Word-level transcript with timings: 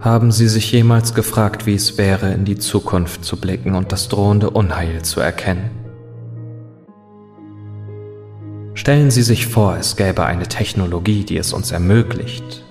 Haben 0.00 0.30
Sie 0.30 0.46
sich 0.46 0.70
jemals 0.70 1.12
gefragt, 1.12 1.66
wie 1.66 1.74
es 1.74 1.98
wäre, 1.98 2.32
in 2.32 2.44
die 2.44 2.56
Zukunft 2.56 3.24
zu 3.24 3.36
blicken 3.36 3.74
und 3.74 3.90
das 3.90 4.08
drohende 4.08 4.50
Unheil 4.50 5.02
zu 5.02 5.20
erkennen? 5.20 5.70
Stellen 8.74 9.10
Sie 9.10 9.22
sich 9.22 9.48
vor, 9.48 9.76
es 9.76 9.96
gäbe 9.96 10.24
eine 10.24 10.46
Technologie, 10.46 11.24
die 11.24 11.36
es 11.36 11.52
uns 11.52 11.72
ermöglicht, 11.72 12.64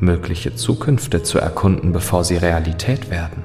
mögliche 0.00 0.54
Zukünfte 0.54 1.22
zu 1.22 1.38
erkunden, 1.38 1.92
bevor 1.92 2.24
sie 2.24 2.38
Realität 2.38 3.10
werden. 3.10 3.42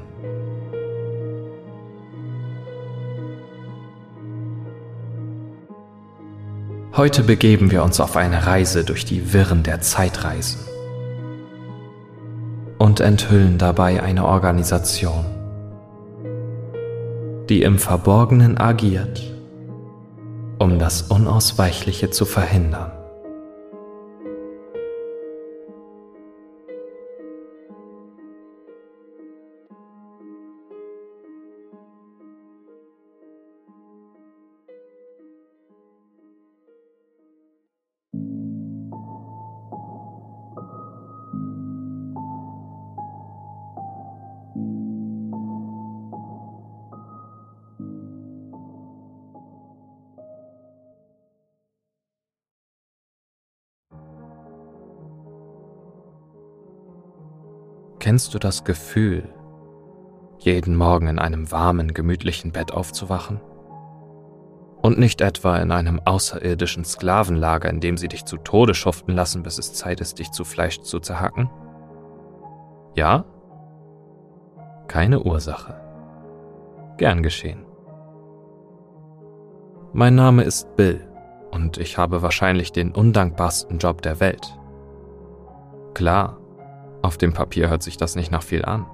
Heute 6.95 7.23
begeben 7.23 7.71
wir 7.71 7.83
uns 7.83 7.99
auf 7.99 8.15
eine 8.15 8.47
Reise 8.47 8.85
durch 8.85 9.03
die 9.03 9.33
Wirren 9.33 9.63
der 9.63 9.81
Zeitreisen 9.81 10.68
und 12.79 13.01
enthüllen 13.01 13.57
dabei 13.57 14.01
eine 14.01 14.25
Organisation, 14.25 15.25
die 17.49 17.61
im 17.61 17.77
Verborgenen 17.77 18.57
agiert, 18.57 19.21
um 20.57 20.79
das 20.79 21.03
Unausweichliche 21.03 22.09
zu 22.09 22.25
verhindern. 22.25 22.91
Kennst 58.09 58.33
du 58.33 58.39
das 58.39 58.63
Gefühl, 58.63 59.29
jeden 60.39 60.75
Morgen 60.75 61.05
in 61.05 61.19
einem 61.19 61.51
warmen, 61.51 61.93
gemütlichen 61.93 62.51
Bett 62.51 62.73
aufzuwachen? 62.73 63.39
Und 64.81 64.97
nicht 64.97 65.21
etwa 65.21 65.57
in 65.57 65.71
einem 65.71 66.01
außerirdischen 66.03 66.85
Sklavenlager, 66.85 67.69
in 67.69 67.81
dem 67.81 67.97
sie 67.97 68.07
dich 68.07 68.25
zu 68.25 68.37
Tode 68.37 68.73
schuften 68.73 69.13
lassen, 69.13 69.43
bis 69.43 69.59
es 69.59 69.73
Zeit 69.75 70.01
ist, 70.01 70.17
dich 70.17 70.31
zu 70.31 70.43
Fleisch 70.43 70.81
zu 70.81 70.99
zerhacken? 70.99 71.51
Ja? 72.95 73.25
Keine 74.87 75.21
Ursache. 75.21 75.79
Gern 76.97 77.21
geschehen. 77.21 77.63
Mein 79.93 80.15
Name 80.15 80.41
ist 80.41 80.75
Bill 80.75 81.07
und 81.51 81.77
ich 81.77 81.99
habe 81.99 82.23
wahrscheinlich 82.23 82.71
den 82.71 82.91
undankbarsten 82.91 83.77
Job 83.77 84.01
der 84.01 84.19
Welt. 84.19 84.57
Klar, 85.93 86.38
auf 87.01 87.17
dem 87.17 87.33
Papier 87.33 87.69
hört 87.69 87.83
sich 87.83 87.97
das 87.97 88.15
nicht 88.15 88.31
nach 88.31 88.43
viel 88.43 88.65
an. 88.65 88.85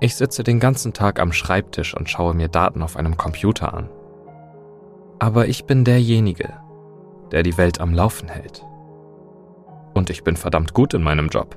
Ich 0.00 0.16
sitze 0.16 0.42
den 0.42 0.60
ganzen 0.60 0.92
Tag 0.92 1.20
am 1.20 1.32
Schreibtisch 1.32 1.94
und 1.94 2.08
schaue 2.08 2.34
mir 2.34 2.48
Daten 2.48 2.82
auf 2.82 2.96
einem 2.96 3.16
Computer 3.16 3.74
an. 3.74 3.90
Aber 5.18 5.46
ich 5.46 5.66
bin 5.66 5.84
derjenige, 5.84 6.54
der 7.32 7.42
die 7.42 7.58
Welt 7.58 7.80
am 7.80 7.92
Laufen 7.94 8.28
hält. 8.28 8.64
Und 9.94 10.08
ich 10.08 10.24
bin 10.24 10.36
verdammt 10.36 10.72
gut 10.72 10.94
in 10.94 11.02
meinem 11.02 11.28
Job. 11.28 11.56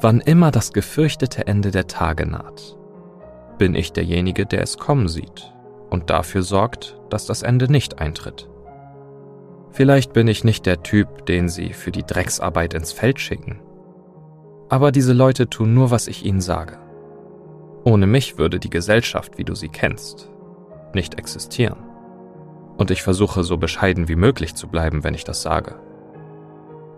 Wann 0.00 0.20
immer 0.20 0.50
das 0.50 0.72
gefürchtete 0.72 1.46
Ende 1.46 1.70
der 1.70 1.86
Tage 1.86 2.26
naht, 2.26 2.76
bin 3.58 3.74
ich 3.74 3.92
derjenige, 3.92 4.46
der 4.46 4.62
es 4.62 4.78
kommen 4.78 5.08
sieht 5.08 5.52
und 5.90 6.10
dafür 6.10 6.42
sorgt, 6.42 6.98
dass 7.10 7.26
das 7.26 7.42
Ende 7.42 7.70
nicht 7.70 7.98
eintritt. 7.98 8.48
Vielleicht 9.70 10.12
bin 10.12 10.28
ich 10.28 10.44
nicht 10.44 10.66
der 10.66 10.82
Typ, 10.82 11.26
den 11.26 11.48
sie 11.48 11.72
für 11.72 11.92
die 11.92 12.04
Drecksarbeit 12.04 12.74
ins 12.74 12.92
Feld 12.92 13.20
schicken, 13.20 13.60
aber 14.68 14.92
diese 14.92 15.12
Leute 15.12 15.48
tun 15.48 15.74
nur, 15.74 15.90
was 15.90 16.08
ich 16.08 16.24
ihnen 16.24 16.40
sage. 16.40 16.78
Ohne 17.84 18.06
mich 18.06 18.36
würde 18.36 18.58
die 18.58 18.70
Gesellschaft, 18.70 19.38
wie 19.38 19.44
du 19.44 19.54
sie 19.54 19.68
kennst, 19.68 20.30
nicht 20.92 21.18
existieren. 21.18 21.78
Und 22.76 22.90
ich 22.90 23.02
versuche 23.02 23.44
so 23.44 23.56
bescheiden 23.56 24.08
wie 24.08 24.16
möglich 24.16 24.54
zu 24.54 24.68
bleiben, 24.68 25.04
wenn 25.04 25.14
ich 25.14 25.24
das 25.24 25.42
sage. 25.42 25.76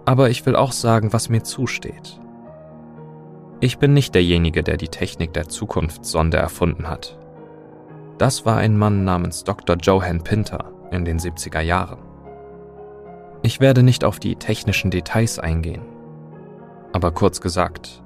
Aber 0.06 0.30
ich 0.30 0.46
will 0.46 0.56
auch 0.56 0.72
sagen, 0.72 1.12
was 1.12 1.28
mir 1.28 1.42
zusteht. 1.42 2.18
Ich 3.60 3.78
bin 3.78 3.92
nicht 3.92 4.14
derjenige, 4.14 4.62
der 4.62 4.76
die 4.76 4.88
Technik 4.88 5.34
der 5.34 5.48
Zukunftssonde 5.48 6.36
erfunden 6.36 6.88
hat. 6.88 7.18
Das 8.16 8.46
war 8.46 8.56
ein 8.56 8.78
Mann 8.78 9.04
namens 9.04 9.44
Dr. 9.44 9.76
Johann 9.76 10.22
Pinter 10.22 10.72
in 10.90 11.04
den 11.04 11.18
70er 11.18 11.60
Jahren. 11.60 11.98
Ich 13.42 13.60
werde 13.60 13.82
nicht 13.82 14.04
auf 14.04 14.18
die 14.18 14.36
technischen 14.36 14.90
Details 14.90 15.38
eingehen, 15.38 15.82
aber 16.92 17.10
kurz 17.10 17.40
gesagt, 17.40 18.02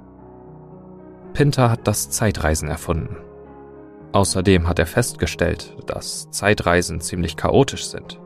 Pinter 1.32 1.70
hat 1.70 1.86
das 1.86 2.10
Zeitreisen 2.10 2.68
erfunden. 2.68 3.16
Außerdem 4.12 4.68
hat 4.68 4.78
er 4.78 4.86
festgestellt, 4.86 5.76
dass 5.86 6.30
Zeitreisen 6.30 7.00
ziemlich 7.00 7.36
chaotisch 7.36 7.86
sind. 7.86 8.20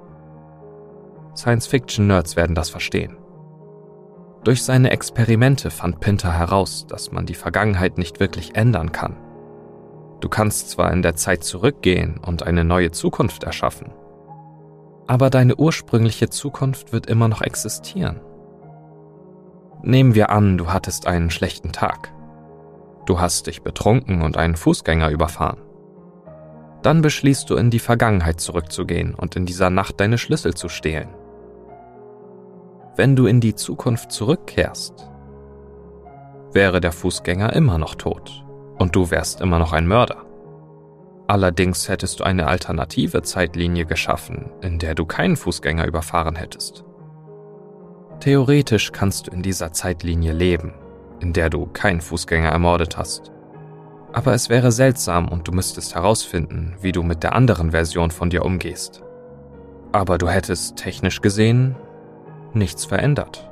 Science-Fiction-Nerds 1.37 2.35
werden 2.35 2.57
das 2.57 2.71
verstehen. 2.71 3.17
Durch 4.43 4.63
seine 4.65 4.91
Experimente 4.91 5.71
fand 5.71 6.01
Pinter 6.01 6.33
heraus, 6.33 6.87
dass 6.89 7.13
man 7.13 7.27
die 7.27 7.35
Vergangenheit 7.35 7.99
nicht 7.99 8.21
wirklich 8.21 8.57
ändern 8.57 8.93
kann. 8.93 9.17
Du 10.21 10.29
kannst 10.29 10.71
zwar 10.71 10.93
in 10.93 11.03
der 11.03 11.15
Zeit 11.15 11.45
zurückgehen 11.45 12.19
und 12.25 12.43
eine 12.43 12.65
neue 12.65 12.91
Zukunft 12.91 13.45
erschaffen, 13.45 13.93
aber 15.07 15.31
deine 15.31 15.57
ursprüngliche 15.57 16.31
Zukunft 16.31 16.93
wird 16.93 17.07
immer 17.07 17.29
noch 17.29 17.43
existieren. 17.43 18.21
Nehmen 19.83 20.15
wir 20.15 20.31
an, 20.31 20.59
du 20.59 20.73
hattest 20.73 21.07
einen 21.07 21.31
schlechten 21.31 21.73
Tag. 21.73 22.13
Du 23.07 23.21
hast 23.21 23.47
dich 23.47 23.63
betrunken 23.63 24.23
und 24.23 24.37
einen 24.37 24.57
Fußgänger 24.57 25.11
überfahren. 25.11 25.61
Dann 26.83 27.03
beschließt 27.03 27.49
du 27.49 27.57
in 27.57 27.71
die 27.71 27.79
Vergangenheit 27.79 28.41
zurückzugehen 28.41 29.15
und 29.15 29.37
in 29.37 29.47
dieser 29.47 29.71
Nacht 29.71 30.01
deine 30.01 30.19
Schlüssel 30.19 30.55
zu 30.55 30.69
stehlen. 30.69 31.09
Wenn 32.97 33.15
du 33.15 33.27
in 33.27 33.41
die 33.41 33.55
Zukunft 33.55 34.11
zurückkehrst, 34.11 35.11
wäre 36.53 36.81
der 36.81 36.93
Fußgänger 36.93 37.53
immer 37.53 37.79
noch 37.79 37.95
tot 37.95 38.45
und 38.79 38.97
du 38.97 39.11
wärst 39.11 39.41
immer 39.41 39.59
noch 39.59 39.73
ein 39.73 39.87
Mörder. 39.87 40.25
Allerdings 41.29 41.89
hättest 41.89 42.21
du 42.21 42.25
eine 42.25 42.47
alternative 42.47 43.23
Zeitlinie 43.23 43.85
geschaffen, 43.85 44.51
in 44.63 44.79
der 44.79 44.95
du 44.95 45.05
keinen 45.05 45.37
Fußgänger 45.37 45.87
überfahren 45.87 46.37
hättest. 46.37 46.85
Theoretisch 48.21 48.93
kannst 48.93 49.27
du 49.27 49.31
in 49.31 49.43
dieser 49.43 49.73
Zeitlinie 49.73 50.33
leben, 50.33 50.75
in 51.21 51.33
der 51.33 51.51
du 51.51 51.67
keinen 51.67 52.01
Fußgänger 52.01 52.49
ermordet 52.49 52.97
hast. 52.97 53.31
Aber 54.13 54.33
es 54.33 54.49
wäre 54.49 54.73
seltsam 54.73 55.29
und 55.29 55.47
du 55.47 55.53
müsstest 55.53 55.95
herausfinden, 55.95 56.75
wie 56.81 56.93
du 56.93 57.03
mit 57.03 57.23
der 57.23 57.35
anderen 57.35 57.73
Version 57.73 58.11
von 58.11 58.31
dir 58.31 58.45
umgehst. 58.45 59.03
Aber 59.93 60.19
du 60.19 60.29
hättest 60.29 60.77
technisch 60.77 61.21
gesehen 61.21 61.77
nichts 62.55 62.85
verändert. 62.87 63.49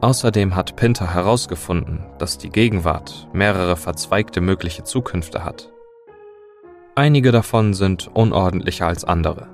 Außerdem 0.00 0.54
hat 0.54 0.76
Pinter 0.76 1.14
herausgefunden, 1.14 2.04
dass 2.18 2.36
die 2.36 2.50
Gegenwart 2.50 3.28
mehrere 3.32 3.76
verzweigte 3.76 4.40
mögliche 4.40 4.84
Zukünfte 4.84 5.44
hat. 5.44 5.70
Einige 6.94 7.32
davon 7.32 7.72
sind 7.72 8.08
unordentlicher 8.12 8.86
als 8.86 9.04
andere. 9.04 9.48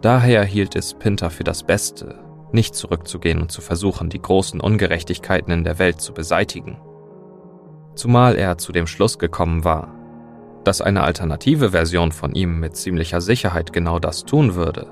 Daher 0.00 0.44
hielt 0.44 0.74
es 0.74 0.94
Pinter 0.94 1.30
für 1.30 1.44
das 1.44 1.62
Beste, 1.62 2.18
nicht 2.52 2.74
zurückzugehen 2.74 3.40
und 3.40 3.52
zu 3.52 3.60
versuchen, 3.60 4.08
die 4.08 4.22
großen 4.22 4.60
Ungerechtigkeiten 4.60 5.52
in 5.52 5.64
der 5.64 5.78
Welt 5.78 6.00
zu 6.00 6.12
beseitigen. 6.12 6.78
Zumal 7.94 8.36
er 8.36 8.58
zu 8.58 8.72
dem 8.72 8.86
Schluss 8.86 9.18
gekommen 9.18 9.64
war, 9.64 9.94
dass 10.64 10.80
eine 10.80 11.02
alternative 11.02 11.70
Version 11.70 12.12
von 12.12 12.34
ihm 12.34 12.60
mit 12.60 12.76
ziemlicher 12.76 13.20
Sicherheit 13.20 13.72
genau 13.72 13.98
das 13.98 14.24
tun 14.24 14.54
würde 14.54 14.86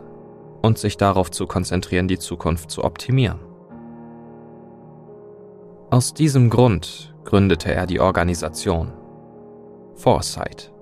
und 0.62 0.79
sich 0.79 0.97
darauf 0.97 1.31
zu 1.31 1.47
konzentrieren, 1.47 2.08
die 2.08 2.19
Zukunft 2.19 2.70
zu 2.70 2.85
optimieren. 2.85 3.41
Aus 5.91 6.14
diesem 6.14 6.50
Grund 6.50 7.14
gründete 7.25 7.73
er 7.73 7.87
die 7.87 8.00
Organisation 8.00 8.93
Foresight. 9.94 10.73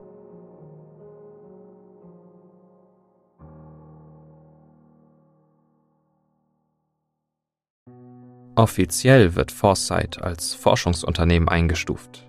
Offiziell 8.56 9.34
wird 9.34 9.50
Foresight 9.50 10.22
als 10.22 10.54
Forschungsunternehmen 10.54 11.48
eingestuft. 11.48 12.24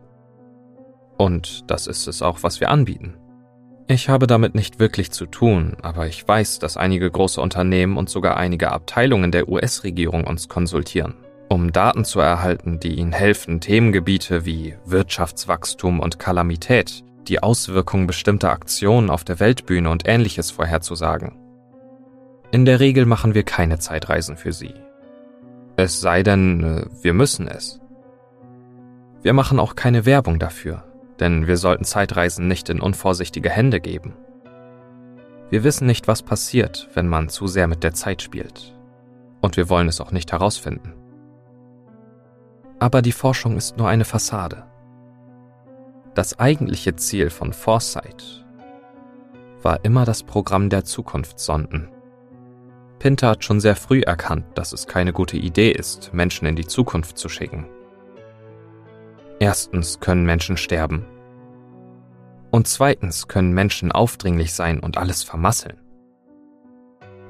Und 1.17 1.69
das 1.69 1.87
ist 1.87 2.07
es 2.07 2.21
auch, 2.21 2.41
was 2.41 2.59
wir 2.59 2.69
anbieten. 2.69 3.15
Ich 3.87 4.09
habe 4.09 4.25
damit 4.25 4.55
nicht 4.55 4.79
wirklich 4.79 5.11
zu 5.11 5.27
tun, 5.27 5.77
aber 5.83 6.07
ich 6.07 6.27
weiß, 6.27 6.57
dass 6.57 6.77
einige 6.77 7.09
große 7.11 7.39
Unternehmen 7.39 7.97
und 7.97 8.09
sogar 8.09 8.37
einige 8.37 8.71
Abteilungen 8.71 9.31
der 9.31 9.47
US-Regierung 9.47 10.23
uns 10.23 10.49
konsultieren, 10.49 11.13
um 11.49 11.71
Daten 11.71 12.03
zu 12.03 12.19
erhalten, 12.19 12.79
die 12.79 12.95
ihnen 12.95 13.13
helfen, 13.13 13.61
Themengebiete 13.61 14.45
wie 14.45 14.75
Wirtschaftswachstum 14.85 15.99
und 15.99 16.17
Kalamität, 16.17 17.03
die 17.27 17.43
Auswirkungen 17.43 18.07
bestimmter 18.07 18.49
Aktionen 18.49 19.11
auf 19.11 19.23
der 19.23 19.39
Weltbühne 19.39 19.91
und 19.91 20.07
ähnliches 20.07 20.49
vorherzusagen. 20.49 21.37
In 22.51 22.65
der 22.65 22.79
Regel 22.79 23.05
machen 23.05 23.35
wir 23.35 23.43
keine 23.43 23.77
Zeitreisen 23.77 24.37
für 24.37 24.51
sie. 24.53 24.73
Es 25.77 25.99
sei 25.99 26.23
denn, 26.23 26.63
äh, 26.63 26.85
wir 27.01 27.13
müssen 27.13 27.47
es. 27.47 27.81
Wir 29.21 29.33
machen 29.33 29.59
auch 29.59 29.75
keine 29.75 30.05
Werbung 30.05 30.39
dafür, 30.39 30.83
denn 31.19 31.47
wir 31.47 31.57
sollten 31.57 31.83
Zeitreisen 31.83 32.47
nicht 32.47 32.69
in 32.69 32.79
unvorsichtige 32.79 33.49
Hände 33.49 33.81
geben. 33.81 34.13
Wir 35.49 35.63
wissen 35.63 35.85
nicht, 35.85 36.07
was 36.07 36.23
passiert, 36.23 36.89
wenn 36.93 37.07
man 37.07 37.29
zu 37.29 37.47
sehr 37.47 37.67
mit 37.67 37.83
der 37.83 37.93
Zeit 37.93 38.21
spielt. 38.21 38.73
Und 39.41 39.57
wir 39.57 39.69
wollen 39.69 39.87
es 39.87 40.01
auch 40.01 40.11
nicht 40.11 40.31
herausfinden. 40.31 40.93
Aber 42.79 43.01
die 43.01 43.11
Forschung 43.11 43.57
ist 43.57 43.77
nur 43.77 43.87
eine 43.87 44.05
Fassade. 44.05 44.65
Das 46.13 46.39
eigentliche 46.39 46.95
Ziel 46.95 47.29
von 47.29 47.51
Foresight 47.51 48.45
war 49.61 49.83
immer 49.83 50.05
das 50.05 50.23
Programm 50.23 50.69
der 50.69 50.85
Zukunftssonden. 50.85 51.89
Pinter 53.05 53.29
hat 53.29 53.43
schon 53.43 53.59
sehr 53.59 53.75
früh 53.75 54.01
erkannt, 54.01 54.45
dass 54.55 54.73
es 54.73 54.87
keine 54.87 55.13
gute 55.13 55.37
Idee 55.37 55.69
ist, 55.69 56.11
Menschen 56.11 56.47
in 56.47 56.55
die 56.55 56.65
Zukunft 56.65 57.19
zu 57.19 57.29
schicken. 57.29 57.67
Erstens 59.39 59.99
können 59.99 60.25
Menschen 60.25 60.57
sterben. 60.57 61.05
Und 62.49 62.67
zweitens 62.67 63.27
können 63.27 63.53
Menschen 63.53 63.91
aufdringlich 63.91 64.55
sein 64.55 64.79
und 64.79 64.97
alles 64.97 65.21
vermasseln. 65.21 65.79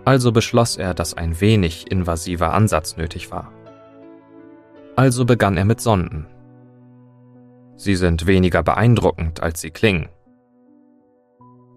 Also 0.06 0.32
beschloss 0.32 0.78
er, 0.78 0.94
dass 0.94 1.14
ein 1.14 1.42
wenig 1.42 1.92
invasiver 1.92 2.54
Ansatz 2.54 2.96
nötig 2.96 3.30
war. 3.30 3.52
Also 4.96 5.26
begann 5.26 5.58
er 5.58 5.66
mit 5.66 5.82
Sonden. 5.82 6.26
Sie 7.76 7.98
sind 7.98 8.28
weniger 8.28 8.64
beeindruckend, 8.64 9.44
als 9.44 9.60
sie 9.60 9.72
klingen. 9.72 10.08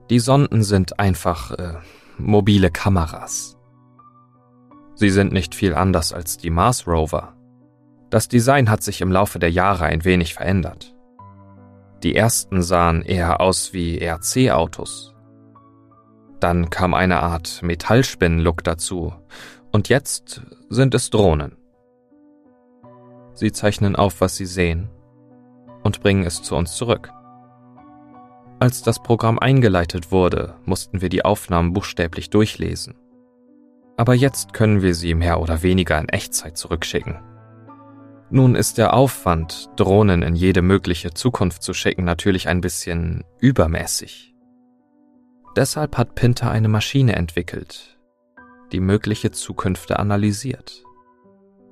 Die 0.08 0.20
Sonden 0.20 0.62
sind 0.62 1.00
einfach 1.00 1.50
äh, 1.50 1.78
mobile 2.16 2.70
Kameras. 2.70 3.57
Sie 4.98 5.10
sind 5.10 5.32
nicht 5.32 5.54
viel 5.54 5.74
anders 5.74 6.12
als 6.12 6.38
die 6.38 6.50
Mars 6.50 6.88
Rover. 6.88 7.36
Das 8.10 8.26
Design 8.26 8.68
hat 8.68 8.82
sich 8.82 9.00
im 9.00 9.12
Laufe 9.12 9.38
der 9.38 9.52
Jahre 9.52 9.84
ein 9.84 10.04
wenig 10.04 10.34
verändert. 10.34 10.92
Die 12.02 12.16
ersten 12.16 12.62
sahen 12.62 13.02
eher 13.02 13.40
aus 13.40 13.72
wie 13.72 14.04
RC-Autos. 14.04 15.14
Dann 16.40 16.68
kam 16.70 16.94
eine 16.94 17.22
Art 17.22 17.62
Metallspinnen-Look 17.62 18.64
dazu 18.64 19.14
und 19.70 19.88
jetzt 19.88 20.42
sind 20.68 20.96
es 20.96 21.10
Drohnen. 21.10 21.56
Sie 23.34 23.52
zeichnen 23.52 23.94
auf, 23.94 24.20
was 24.20 24.34
sie 24.34 24.46
sehen 24.46 24.90
und 25.84 26.00
bringen 26.00 26.24
es 26.24 26.42
zu 26.42 26.56
uns 26.56 26.74
zurück. 26.74 27.12
Als 28.58 28.82
das 28.82 29.00
Programm 29.00 29.38
eingeleitet 29.38 30.10
wurde, 30.10 30.56
mussten 30.64 31.00
wir 31.00 31.08
die 31.08 31.24
Aufnahmen 31.24 31.72
buchstäblich 31.72 32.30
durchlesen. 32.30 32.96
Aber 33.98 34.14
jetzt 34.14 34.52
können 34.52 34.80
wir 34.80 34.94
sie 34.94 35.14
mehr 35.14 35.40
oder 35.40 35.62
weniger 35.62 35.98
in 35.98 36.08
Echtzeit 36.08 36.56
zurückschicken. 36.56 37.18
Nun 38.30 38.54
ist 38.54 38.78
der 38.78 38.94
Aufwand, 38.94 39.70
Drohnen 39.74 40.22
in 40.22 40.36
jede 40.36 40.62
mögliche 40.62 41.12
Zukunft 41.12 41.64
zu 41.64 41.74
schicken, 41.74 42.04
natürlich 42.04 42.46
ein 42.46 42.60
bisschen 42.60 43.24
übermäßig. 43.40 44.36
Deshalb 45.56 45.96
hat 45.96 46.14
Pinter 46.14 46.48
eine 46.48 46.68
Maschine 46.68 47.16
entwickelt, 47.16 47.98
die 48.70 48.78
mögliche 48.78 49.32
Zukünfte 49.32 49.98
analysiert. 49.98 50.84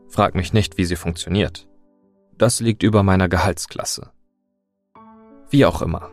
Frag 0.08 0.34
mich 0.34 0.52
nicht, 0.52 0.78
wie 0.78 0.84
sie 0.84 0.96
funktioniert. 0.96 1.69
Das 2.37 2.58
liegt 2.58 2.82
über 2.82 3.05
meiner 3.05 3.28
Gehaltsklasse. 3.28 4.11
Wie 5.49 5.64
auch 5.64 5.81
immer. 5.81 6.11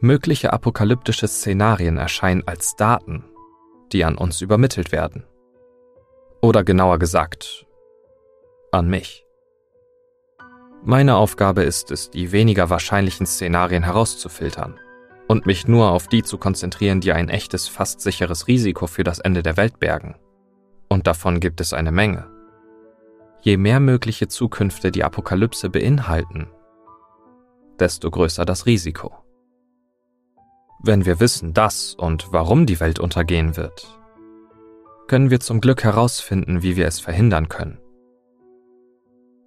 Mögliche 0.00 0.52
apokalyptische 0.52 1.28
Szenarien 1.28 1.96
erscheinen 1.96 2.42
als 2.46 2.74
Daten, 2.74 3.24
die 3.92 4.04
an 4.04 4.16
uns 4.16 4.40
übermittelt 4.40 4.92
werden. 4.92 5.24
Oder 6.40 6.64
genauer 6.64 6.98
gesagt, 6.98 7.66
an 8.70 8.88
mich. 8.88 9.26
Meine 10.84 11.16
Aufgabe 11.16 11.62
ist 11.62 11.90
es, 11.90 12.10
die 12.10 12.30
weniger 12.30 12.70
wahrscheinlichen 12.70 13.26
Szenarien 13.26 13.82
herauszufiltern 13.82 14.78
und 15.26 15.46
mich 15.46 15.66
nur 15.66 15.90
auf 15.90 16.06
die 16.06 16.22
zu 16.22 16.38
konzentrieren, 16.38 17.00
die 17.00 17.12
ein 17.12 17.28
echtes, 17.28 17.68
fast 17.68 18.00
sicheres 18.00 18.46
Risiko 18.46 18.86
für 18.86 19.04
das 19.04 19.18
Ende 19.18 19.42
der 19.42 19.56
Welt 19.56 19.78
bergen. 19.80 20.16
Und 20.88 21.06
davon 21.06 21.40
gibt 21.40 21.60
es 21.60 21.72
eine 21.72 21.92
Menge. 21.92 22.30
Je 23.40 23.56
mehr 23.56 23.80
mögliche 23.80 24.28
Zukünfte 24.28 24.90
die 24.90 25.04
Apokalypse 25.04 25.68
beinhalten, 25.70 26.48
desto 27.78 28.10
größer 28.10 28.44
das 28.44 28.66
Risiko. 28.66 29.16
Wenn 30.80 31.04
wir 31.04 31.18
wissen, 31.18 31.54
dass 31.54 31.94
und 31.94 32.32
warum 32.32 32.64
die 32.64 32.78
Welt 32.78 33.00
untergehen 33.00 33.56
wird, 33.56 33.98
können 35.08 35.30
wir 35.30 35.40
zum 35.40 35.60
Glück 35.60 35.82
herausfinden, 35.82 36.62
wie 36.62 36.76
wir 36.76 36.86
es 36.86 37.00
verhindern 37.00 37.48
können. 37.48 37.78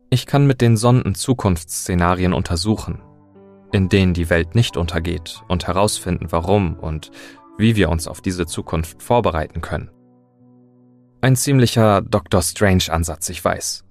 Ich 0.10 0.26
kann 0.26 0.46
mit 0.46 0.60
den 0.60 0.76
Sonden 0.76 1.16
Zukunftsszenarien 1.16 2.34
untersuchen, 2.34 3.02
in 3.72 3.88
denen 3.88 4.14
die 4.14 4.30
Welt 4.30 4.56
nicht 4.56 4.76
untergeht 4.76 5.42
und 5.48 5.68
herausfinden, 5.68 6.28
warum 6.32 6.78
und 6.78 7.12
wie 7.58 7.78
wir 7.78 7.90
uns 7.90 8.10
auf 8.10 8.20
diese 8.20 8.46
Zukunft 8.46 9.02
vorbereiten 9.02 9.62
können. 9.62 9.90
Ein 11.22 11.38
ziemlicher 11.38 12.02
Dr. 12.02 12.42
Strange-Ansatz, 12.42 13.30
ich 13.30 13.46
weiß. 13.46 13.86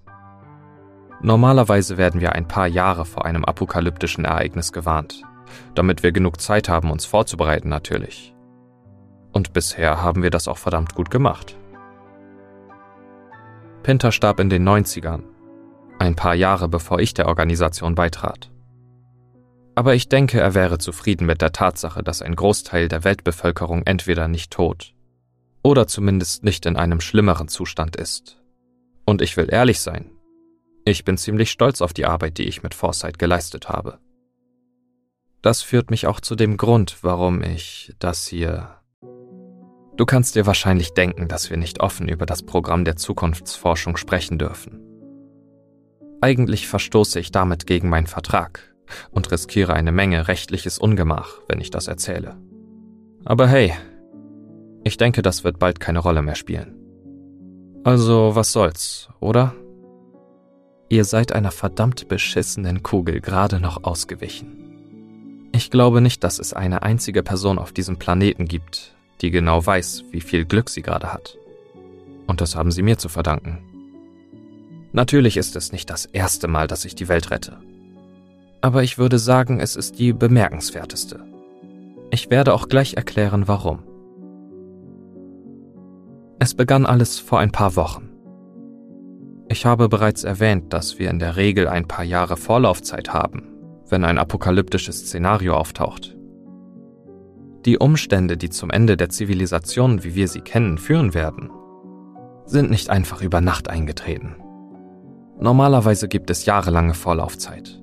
Normalerweise 1.23 1.97
werden 1.97 2.21
wir 2.21 2.33
ein 2.33 2.49
paar 2.49 2.67
Jahre 2.67 3.07
vor 3.07 3.25
einem 3.25 3.45
apokalyptischen 3.45 4.25
Ereignis 4.27 4.73
gewarnt, 4.73 5.23
damit 5.75 6.03
wir 6.03 6.13
genug 6.13 6.41
Zeit 6.41 6.69
haben, 6.69 6.91
uns 6.91 7.05
vorzubereiten 7.05 7.69
natürlich. 7.69 8.35
Und 9.33 9.53
bisher 9.53 10.03
haben 10.03 10.23
wir 10.23 10.31
das 10.31 10.49
auch 10.49 10.59
verdammt 10.59 10.95
gut 10.95 11.11
gemacht. 11.11 11.57
Pinter 13.83 14.13
starb 14.13 14.41
in 14.41 14.51
den 14.51 14.69
90ern 14.69 15.23
ein 16.01 16.17
paar 16.17 16.35
Jahre 16.35 16.67
bevor 16.67 16.99
ich 16.99 17.13
der 17.13 17.29
Organisation 17.29 17.95
beitrat. 17.95 18.51
Aber 19.75 19.95
ich 19.95 20.09
denke, 20.09 20.41
er 20.41 20.55
wäre 20.55 20.79
zufrieden 20.79 21.27
mit 21.27 21.43
der 21.43 21.53
Tatsache, 21.53 22.03
dass 22.03 22.23
ein 22.23 22.35
Großteil 22.35 22.89
der 22.89 23.05
Weltbevölkerung 23.05 23.83
entweder 23.85 24.27
nicht 24.27 24.51
tot 24.51 24.95
oder 25.63 25.87
zumindest 25.87 26.43
nicht 26.43 26.65
in 26.65 26.77
einem 26.77 27.01
schlimmeren 27.01 27.49
Zustand 27.49 27.97
ist. 27.97 28.43
Und 29.05 29.21
ich 29.21 29.37
will 29.37 29.49
ehrlich 29.51 29.81
sein, 29.81 30.11
ich 30.87 31.05
bin 31.05 31.19
ziemlich 31.19 31.51
stolz 31.51 31.83
auf 31.83 31.93
die 31.93 32.07
Arbeit, 32.07 32.39
die 32.39 32.49
ich 32.49 32.63
mit 32.63 32.75
Foresight 32.75 33.19
geleistet 33.19 33.69
habe. 33.69 33.99
Das 35.43 35.63
führt 35.63 35.91
mich 35.91 36.07
auch 36.07 36.21
zu 36.21 36.37
dem 36.37 36.57
Grund, 36.57 36.99
warum 37.03 37.43
ich 37.43 37.95
das 37.99 38.27
hier. 38.27 38.77
Du 39.97 40.07
kannst 40.07 40.35
dir 40.35 40.47
wahrscheinlich 40.47 40.93
denken, 40.93 41.29
dass 41.29 41.51
wir 41.51 41.57
nicht 41.57 41.81
offen 41.81 42.09
über 42.09 42.27
das 42.27 42.43
Programm 42.43 42.85
der 42.85 42.97
Zukunftsforschung 42.97 43.97
sprechen 43.97 44.39
dürfen. 44.39 44.81
Eigentlich 46.21 46.69
verstoße 46.69 47.19
ich 47.19 47.33
damit 47.33 47.67
gegen 47.67 47.89
meinen 47.89 48.07
Vertrag 48.07 48.75
und 49.11 49.31
riskiere 49.31 49.73
eine 49.73 49.93
Menge 49.93 50.29
rechtliches 50.29 50.79
Ungemach, 50.79 51.41
wenn 51.49 51.61
ich 51.61 51.71
das 51.71 51.87
erzähle. 51.87 52.37
Aber 53.25 53.47
hey, 53.47 53.73
ich 54.85 54.97
denke, 54.97 55.23
das 55.23 55.45
wird 55.45 55.59
bald 55.59 55.81
keine 55.81 56.01
Rolle 56.01 56.23
mehr 56.23 56.35
spielen. 56.35 56.75
Also, 57.85 58.35
was 58.35 58.53
soll's, 58.53 59.09
oder? 59.21 59.55
Ihr 60.91 61.05
seid 61.05 61.33
einer 61.33 61.51
verdammt 61.51 62.09
beschissenen 62.09 62.83
Kugel 62.83 63.21
gerade 63.21 63.61
noch 63.61 63.85
ausgewichen. 63.85 64.60
Ich 65.53 65.71
glaube 65.71 66.01
nicht, 66.01 66.25
dass 66.25 66.39
es 66.39 66.53
eine 66.53 66.83
einzige 66.83 67.23
Person 67.23 67.59
auf 67.59 67.73
diesem 67.73 67.99
Planeten 67.99 68.47
gibt, 68.47 68.95
die 69.21 69.31
genau 69.31 69.65
weiß, 69.65 70.05
wie 70.11 70.21
viel 70.21 70.45
Glück 70.45 70.71
sie 70.71 70.83
gerade 70.83 71.13
hat. 71.13 71.37
Und 72.27 72.41
das 72.41 72.55
haben 72.55 72.71
sie 72.71 72.83
mir 72.83 72.99
zu 72.99 73.09
verdanken. 73.09 73.59
Natürlich 74.93 75.37
ist 75.37 75.57
es 75.57 75.73
nicht 75.73 75.91
das 75.91 76.07
erste 76.07 76.49
Mal, 76.49 76.67
dass 76.67 76.85
ich 76.85 76.95
die 76.95 77.09
Welt 77.09 77.31
rette. 77.31 77.59
Aber 78.61 78.83
ich 78.83 78.99
würde 78.99 79.19
sagen, 79.19 79.61
es 79.61 79.77
ist 79.77 79.99
die 79.99 80.13
bemerkenswerteste. 80.13 81.25
Ich 82.11 82.31
werde 82.31 82.55
auch 82.55 82.69
gleich 82.69 82.95
erklären, 82.95 83.49
warum. 83.49 83.81
Es 86.39 86.55
begann 86.55 86.87
alles 86.87 87.19
vor 87.19 87.39
ein 87.39 87.53
paar 87.53 87.77
Wochen. 87.77 88.09
Ich 89.49 89.67
habe 89.67 89.89
bereits 89.89 90.25
erwähnt, 90.25 90.73
dass 90.73 90.99
wir 90.99 91.11
in 91.11 91.19
der 91.19 91.37
Regel 91.37 91.69
ein 91.69 91.87
paar 91.87 92.05
Jahre 92.05 92.37
Vorlaufzeit 92.37 93.13
haben, 93.13 93.50
wenn 93.91 94.05
ein 94.05 94.19
apokalyptisches 94.19 95.01
Szenario 95.01 95.55
auftaucht. 95.55 96.17
Die 97.65 97.79
Umstände, 97.79 98.37
die 98.37 98.49
zum 98.49 98.71
Ende 98.71 98.97
der 98.97 99.11
Zivilisation, 99.11 100.03
wie 100.03 100.15
wir 100.15 100.29
sie 100.29 100.41
kennen, 100.41 100.79
führen 100.79 101.13
werden, 101.13 101.51
sind 102.47 102.71
nicht 102.71 102.89
einfach 102.89 103.23
über 103.23 103.41
Nacht 103.41 103.69
eingetreten. 103.69 104.37
Normalerweise 105.39 106.09
gibt 106.09 106.31
es 106.31 106.47
jahrelange 106.47 106.95
Vorlaufzeit. 106.95 107.81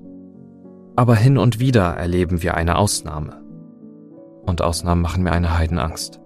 Aber 0.96 1.14
hin 1.14 1.38
und 1.38 1.60
wieder 1.60 1.94
erleben 1.94 2.42
wir 2.42 2.54
eine 2.54 2.76
Ausnahme. 2.76 3.40
Und 4.44 4.62
Ausnahmen 4.62 5.02
machen 5.02 5.22
mir 5.22 5.32
eine 5.32 5.56
Heidenangst. 5.56 6.20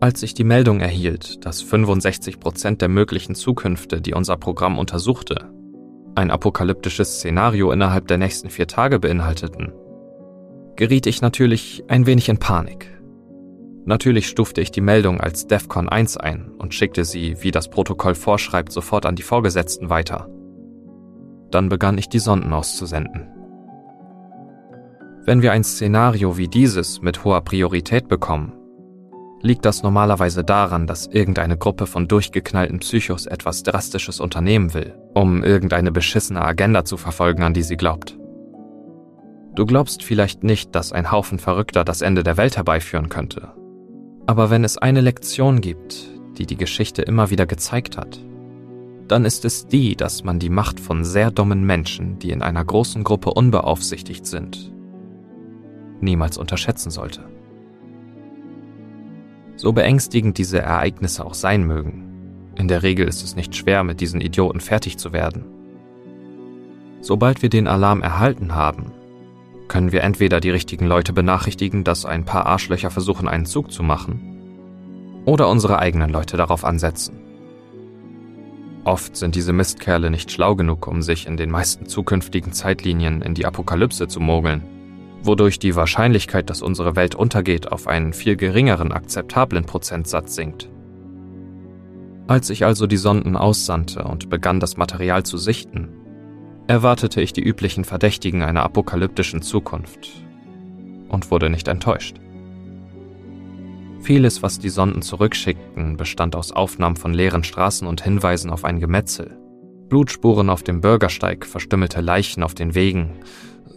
Als 0.00 0.22
ich 0.22 0.34
die 0.34 0.44
Meldung 0.44 0.80
erhielt, 0.80 1.44
dass 1.44 1.62
65 1.62 2.40
Prozent 2.40 2.82
der 2.82 2.88
möglichen 2.88 3.34
Zukünfte, 3.34 4.00
die 4.00 4.14
unser 4.14 4.36
Programm 4.36 4.78
untersuchte, 4.78 5.52
ein 6.14 6.30
apokalyptisches 6.30 7.16
Szenario 7.16 7.72
innerhalb 7.72 8.06
der 8.08 8.18
nächsten 8.18 8.50
vier 8.50 8.66
Tage 8.66 8.98
beinhalteten, 8.98 9.72
geriet 10.76 11.06
ich 11.06 11.22
natürlich 11.22 11.84
ein 11.88 12.06
wenig 12.06 12.28
in 12.28 12.38
Panik. 12.38 12.88
Natürlich 13.84 14.28
stufte 14.28 14.60
ich 14.60 14.70
die 14.70 14.80
Meldung 14.80 15.20
als 15.20 15.46
DEFCON 15.46 15.88
1 15.88 16.16
ein 16.16 16.52
und 16.58 16.72
schickte 16.72 17.04
sie, 17.04 17.36
wie 17.40 17.50
das 17.50 17.68
Protokoll 17.68 18.14
vorschreibt, 18.14 18.70
sofort 18.72 19.06
an 19.06 19.16
die 19.16 19.22
Vorgesetzten 19.22 19.90
weiter. 19.90 20.28
Dann 21.50 21.68
begann 21.68 21.98
ich 21.98 22.08
die 22.08 22.20
Sonden 22.20 22.52
auszusenden. 22.52 23.28
Wenn 25.24 25.42
wir 25.42 25.52
ein 25.52 25.64
Szenario 25.64 26.36
wie 26.36 26.48
dieses 26.48 27.02
mit 27.02 27.24
hoher 27.24 27.42
Priorität 27.42 28.08
bekommen, 28.08 28.52
liegt 29.42 29.64
das 29.64 29.82
normalerweise 29.82 30.44
daran, 30.44 30.86
dass 30.86 31.06
irgendeine 31.06 31.56
Gruppe 31.56 31.86
von 31.86 32.08
durchgeknallten 32.08 32.78
Psychos 32.78 33.26
etwas 33.26 33.64
Drastisches 33.64 34.20
unternehmen 34.20 34.72
will, 34.72 34.94
um 35.14 35.42
irgendeine 35.42 35.90
beschissene 35.90 36.42
Agenda 36.42 36.84
zu 36.84 36.96
verfolgen, 36.96 37.42
an 37.42 37.52
die 37.52 37.62
sie 37.62 37.76
glaubt. 37.76 38.16
Du 39.54 39.66
glaubst 39.66 40.02
vielleicht 40.02 40.44
nicht, 40.44 40.74
dass 40.74 40.92
ein 40.92 41.10
Haufen 41.10 41.38
Verrückter 41.38 41.84
das 41.84 42.00
Ende 42.00 42.22
der 42.22 42.36
Welt 42.36 42.56
herbeiführen 42.56 43.08
könnte. 43.08 43.52
Aber 44.26 44.50
wenn 44.50 44.64
es 44.64 44.78
eine 44.78 45.00
Lektion 45.00 45.60
gibt, 45.60 46.08
die 46.38 46.46
die 46.46 46.56
Geschichte 46.56 47.02
immer 47.02 47.30
wieder 47.30 47.44
gezeigt 47.44 47.98
hat, 47.98 48.24
dann 49.08 49.24
ist 49.24 49.44
es 49.44 49.66
die, 49.66 49.96
dass 49.96 50.24
man 50.24 50.38
die 50.38 50.48
Macht 50.48 50.80
von 50.80 51.04
sehr 51.04 51.30
dummen 51.30 51.64
Menschen, 51.64 52.18
die 52.18 52.30
in 52.30 52.40
einer 52.40 52.64
großen 52.64 53.04
Gruppe 53.04 53.34
unbeaufsichtigt 53.34 54.24
sind, 54.24 54.72
niemals 56.00 56.38
unterschätzen 56.38 56.90
sollte. 56.90 57.22
So 59.62 59.72
beängstigend 59.72 60.38
diese 60.38 60.58
Ereignisse 60.58 61.24
auch 61.24 61.34
sein 61.34 61.62
mögen, 61.62 62.50
in 62.56 62.66
der 62.66 62.82
Regel 62.82 63.06
ist 63.06 63.22
es 63.22 63.36
nicht 63.36 63.54
schwer, 63.54 63.84
mit 63.84 64.00
diesen 64.00 64.20
Idioten 64.20 64.58
fertig 64.58 64.98
zu 64.98 65.12
werden. 65.12 65.44
Sobald 67.00 67.42
wir 67.42 67.48
den 67.48 67.68
Alarm 67.68 68.02
erhalten 68.02 68.56
haben, 68.56 68.90
können 69.68 69.92
wir 69.92 70.02
entweder 70.02 70.40
die 70.40 70.50
richtigen 70.50 70.86
Leute 70.86 71.12
benachrichtigen, 71.12 71.84
dass 71.84 72.04
ein 72.04 72.24
paar 72.24 72.46
Arschlöcher 72.46 72.90
versuchen, 72.90 73.28
einen 73.28 73.46
Zug 73.46 73.70
zu 73.70 73.84
machen, 73.84 75.22
oder 75.26 75.48
unsere 75.48 75.78
eigenen 75.78 76.10
Leute 76.10 76.36
darauf 76.36 76.64
ansetzen. 76.64 77.20
Oft 78.82 79.16
sind 79.16 79.36
diese 79.36 79.52
Mistkerle 79.52 80.10
nicht 80.10 80.32
schlau 80.32 80.56
genug, 80.56 80.88
um 80.88 81.02
sich 81.02 81.28
in 81.28 81.36
den 81.36 81.52
meisten 81.52 81.86
zukünftigen 81.86 82.52
Zeitlinien 82.52 83.22
in 83.22 83.34
die 83.34 83.46
Apokalypse 83.46 84.08
zu 84.08 84.18
mogeln 84.18 84.64
wodurch 85.22 85.58
die 85.58 85.76
Wahrscheinlichkeit, 85.76 86.50
dass 86.50 86.62
unsere 86.62 86.96
Welt 86.96 87.14
untergeht, 87.14 87.70
auf 87.70 87.86
einen 87.86 88.12
viel 88.12 88.36
geringeren 88.36 88.92
akzeptablen 88.92 89.64
Prozentsatz 89.64 90.34
sinkt. 90.34 90.68
Als 92.26 92.50
ich 92.50 92.64
also 92.64 92.86
die 92.86 92.96
Sonden 92.96 93.36
aussandte 93.36 94.04
und 94.04 94.30
begann 94.30 94.60
das 94.60 94.76
Material 94.76 95.22
zu 95.24 95.36
sichten, 95.36 95.88
erwartete 96.66 97.20
ich 97.20 97.32
die 97.32 97.42
üblichen 97.42 97.84
Verdächtigen 97.84 98.42
einer 98.42 98.62
apokalyptischen 98.62 99.42
Zukunft 99.42 100.08
und 101.08 101.30
wurde 101.30 101.50
nicht 101.50 101.68
enttäuscht. 101.68 102.16
Vieles, 104.00 104.42
was 104.42 104.58
die 104.58 104.68
Sonden 104.68 105.02
zurückschickten, 105.02 105.96
bestand 105.96 106.34
aus 106.34 106.50
Aufnahmen 106.50 106.96
von 106.96 107.14
leeren 107.14 107.44
Straßen 107.44 107.86
und 107.86 108.02
Hinweisen 108.02 108.50
auf 108.50 108.64
ein 108.64 108.80
Gemetzel. 108.80 109.36
Blutspuren 109.88 110.50
auf 110.50 110.62
dem 110.62 110.80
Bürgersteig, 110.80 111.46
verstümmelte 111.46 112.00
Leichen 112.00 112.42
auf 112.42 112.54
den 112.54 112.74
Wegen, 112.74 113.10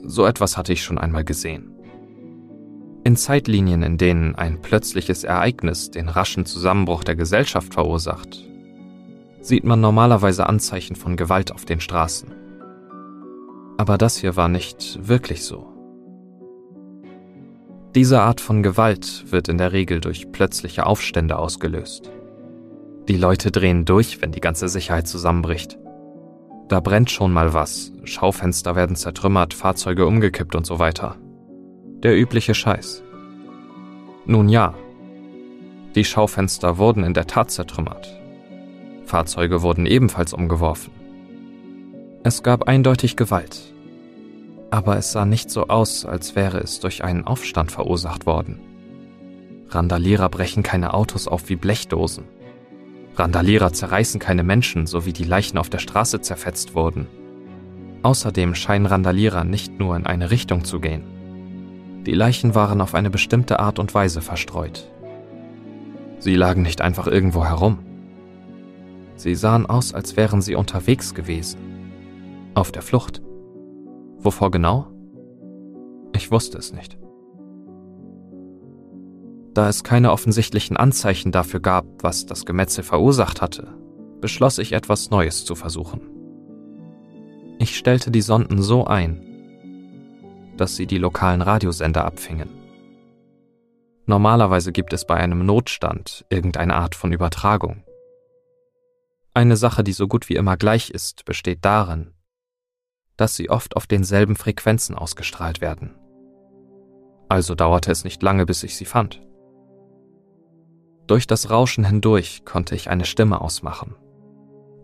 so 0.07 0.25
etwas 0.25 0.57
hatte 0.57 0.73
ich 0.73 0.83
schon 0.83 0.97
einmal 0.97 1.23
gesehen. 1.23 1.71
In 3.03 3.15
Zeitlinien, 3.15 3.83
in 3.83 3.97
denen 3.97 4.35
ein 4.35 4.61
plötzliches 4.61 5.23
Ereignis 5.23 5.91
den 5.91 6.09
raschen 6.09 6.45
Zusammenbruch 6.45 7.03
der 7.03 7.15
Gesellschaft 7.15 7.73
verursacht, 7.73 8.43
sieht 9.41 9.63
man 9.63 9.79
normalerweise 9.79 10.47
Anzeichen 10.47 10.95
von 10.95 11.15
Gewalt 11.15 11.51
auf 11.51 11.65
den 11.65 11.79
Straßen. 11.79 12.33
Aber 13.77 13.97
das 13.97 14.17
hier 14.17 14.35
war 14.35 14.47
nicht 14.47 15.07
wirklich 15.07 15.43
so. 15.43 15.67
Diese 17.93 18.21
Art 18.21 18.41
von 18.41 18.63
Gewalt 18.63 19.31
wird 19.31 19.47
in 19.47 19.57
der 19.57 19.71
Regel 19.71 20.01
durch 20.01 20.31
plötzliche 20.31 20.85
Aufstände 20.85 21.37
ausgelöst. 21.37 22.09
Die 23.07 23.17
Leute 23.17 23.51
drehen 23.51 23.85
durch, 23.85 24.21
wenn 24.21 24.31
die 24.31 24.41
ganze 24.41 24.67
Sicherheit 24.67 25.07
zusammenbricht. 25.07 25.77
Da 26.67 26.79
brennt 26.79 27.11
schon 27.11 27.31
mal 27.31 27.53
was, 27.53 27.91
Schaufenster 28.03 28.75
werden 28.75 28.95
zertrümmert, 28.95 29.53
Fahrzeuge 29.53 30.05
umgekippt 30.07 30.55
und 30.55 30.65
so 30.65 30.79
weiter. 30.79 31.17
Der 32.03 32.17
übliche 32.19 32.53
Scheiß. 32.55 33.03
Nun 34.25 34.49
ja, 34.49 34.73
die 35.95 36.03
Schaufenster 36.03 36.77
wurden 36.77 37.05
in 37.05 37.13
der 37.13 37.25
Tat 37.25 37.51
zertrümmert. 37.51 38.19
Fahrzeuge 39.05 39.61
wurden 39.61 39.85
ebenfalls 39.85 40.33
umgeworfen. 40.33 40.91
Es 42.23 42.43
gab 42.43 42.67
eindeutig 42.67 43.15
Gewalt. 43.15 43.73
Aber 44.71 44.97
es 44.97 45.13
sah 45.13 45.25
nicht 45.25 45.49
so 45.49 45.67
aus, 45.67 46.05
als 46.05 46.35
wäre 46.35 46.57
es 46.57 46.81
durch 46.81 47.03
einen 47.03 47.25
Aufstand 47.25 47.71
verursacht 47.71 48.25
worden. 48.25 48.59
Randalierer 49.69 50.27
brechen 50.27 50.63
keine 50.63 50.93
Autos 50.93 51.29
auf 51.29 51.47
wie 51.47 51.55
Blechdosen. 51.55 52.25
Randalierer 53.17 53.71
zerreißen 53.71 54.19
keine 54.19 54.43
Menschen, 54.43 54.87
so 54.87 55.05
wie 55.05 55.13
die 55.13 55.23
Leichen 55.23 55.57
auf 55.57 55.69
der 55.69 55.79
Straße 55.79 56.21
zerfetzt 56.21 56.75
wurden. 56.75 57.07
Außerdem 58.03 58.55
scheinen 58.55 58.85
Randalierer 58.85 59.43
nicht 59.43 59.79
nur 59.79 59.95
in 59.95 60.05
eine 60.05 60.31
Richtung 60.31 60.63
zu 60.63 60.79
gehen. 60.79 61.03
Die 62.05 62.13
Leichen 62.13 62.53
waren 62.53 62.81
auf 62.81 62.93
eine 62.93 63.09
bestimmte 63.09 63.59
Art 63.59 63.79
und 63.79 63.93
Weise 63.95 64.21
verstreut. 64.21 64.91
Sie 66.19 66.35
lagen 66.35 66.61
nicht 66.61 66.81
einfach 66.81 67.07
irgendwo 67.07 67.45
herum. 67.45 67.79
Sie 69.15 69.33
sahen 69.33 69.65
aus, 69.65 69.93
als 69.93 70.17
wären 70.17 70.41
sie 70.41 70.55
unterwegs 70.55 71.13
gewesen. 71.13 71.59
Auf 72.53 72.71
der 72.71 72.81
Flucht. 72.81 73.21
Wovor 74.19 74.51
genau? 74.51 74.87
Ich 76.13 76.31
wusste 76.31 76.57
es 76.57 76.73
nicht. 76.73 76.97
Da 79.55 79.69
es 79.69 79.85
keine 79.85 80.11
offensichtlichen 80.11 80.75
Anzeichen 80.75 81.31
dafür 81.31 81.61
gab, 81.61 81.85
was 82.03 82.25
das 82.25 82.45
Gemetzel 82.45 82.83
verursacht 82.83 83.41
hatte, 83.41 83.73
beschloss 84.19 84.57
ich 84.57 84.73
etwas 84.73 85.11
Neues 85.11 85.45
zu 85.45 85.55
versuchen. 85.55 86.01
Ich 87.57 87.77
stellte 87.77 88.11
die 88.11 88.21
Sonden 88.21 88.61
so 88.61 88.85
ein, 88.85 89.21
dass 90.57 90.75
sie 90.75 90.87
die 90.87 90.97
lokalen 90.97 91.41
Radiosender 91.41 92.03
abfingen. 92.03 92.49
Normalerweise 94.05 94.73
gibt 94.73 94.91
es 94.91 95.07
bei 95.07 95.15
einem 95.15 95.45
Notstand 95.45 96.25
irgendeine 96.29 96.75
Art 96.75 96.93
von 96.93 97.13
Übertragung. 97.13 97.85
Eine 99.33 99.55
Sache, 99.55 99.85
die 99.85 99.93
so 99.93 100.09
gut 100.09 100.27
wie 100.27 100.35
immer 100.35 100.57
gleich 100.57 100.89
ist, 100.89 101.23
besteht 101.23 101.63
darin, 101.63 102.13
dass 103.15 103.37
sie 103.37 103.49
oft 103.49 103.77
auf 103.77 103.87
denselben 103.87 104.35
Frequenzen 104.35 104.95
ausgestrahlt 104.95 105.61
werden. 105.61 105.95
Also 107.29 107.55
dauerte 107.55 107.89
es 107.89 108.03
nicht 108.03 108.21
lange, 108.21 108.45
bis 108.45 108.61
ich 108.63 108.75
sie 108.75 108.85
fand. 108.85 109.21
Durch 111.07 111.27
das 111.27 111.49
Rauschen 111.51 111.85
hindurch 111.85 112.45
konnte 112.45 112.75
ich 112.75 112.89
eine 112.89 113.05
Stimme 113.05 113.41
ausmachen, 113.41 113.95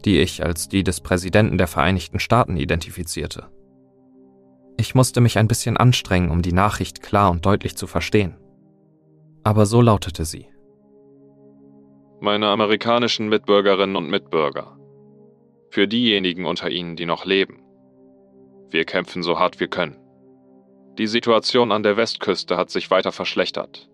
die 0.05 0.19
ich 0.19 0.43
als 0.43 0.69
die 0.69 0.83
des 0.83 1.01
Präsidenten 1.01 1.57
der 1.57 1.67
Vereinigten 1.67 2.19
Staaten 2.19 2.57
identifizierte. 2.57 3.49
Ich 4.77 4.95
musste 4.95 5.21
mich 5.21 5.37
ein 5.37 5.47
bisschen 5.47 5.77
anstrengen, 5.77 6.31
um 6.31 6.41
die 6.41 6.53
Nachricht 6.53 7.01
klar 7.01 7.31
und 7.31 7.45
deutlich 7.45 7.75
zu 7.75 7.87
verstehen. 7.87 8.37
Aber 9.43 9.65
so 9.65 9.81
lautete 9.81 10.25
sie. 10.25 10.47
Meine 12.19 12.47
amerikanischen 12.47 13.29
Mitbürgerinnen 13.29 13.95
und 13.95 14.09
Mitbürger. 14.09 14.77
Für 15.71 15.87
diejenigen 15.87 16.45
unter 16.45 16.69
Ihnen, 16.69 16.95
die 16.95 17.05
noch 17.05 17.25
leben. 17.25 17.63
Wir 18.69 18.85
kämpfen 18.85 19.23
so 19.23 19.39
hart 19.39 19.59
wir 19.59 19.67
können. 19.67 19.97
Die 20.97 21.07
Situation 21.07 21.71
an 21.71 21.83
der 21.83 21.97
Westküste 21.97 22.57
hat 22.57 22.69
sich 22.69 22.91
weiter 22.91 23.11
verschlechtert. 23.11 23.90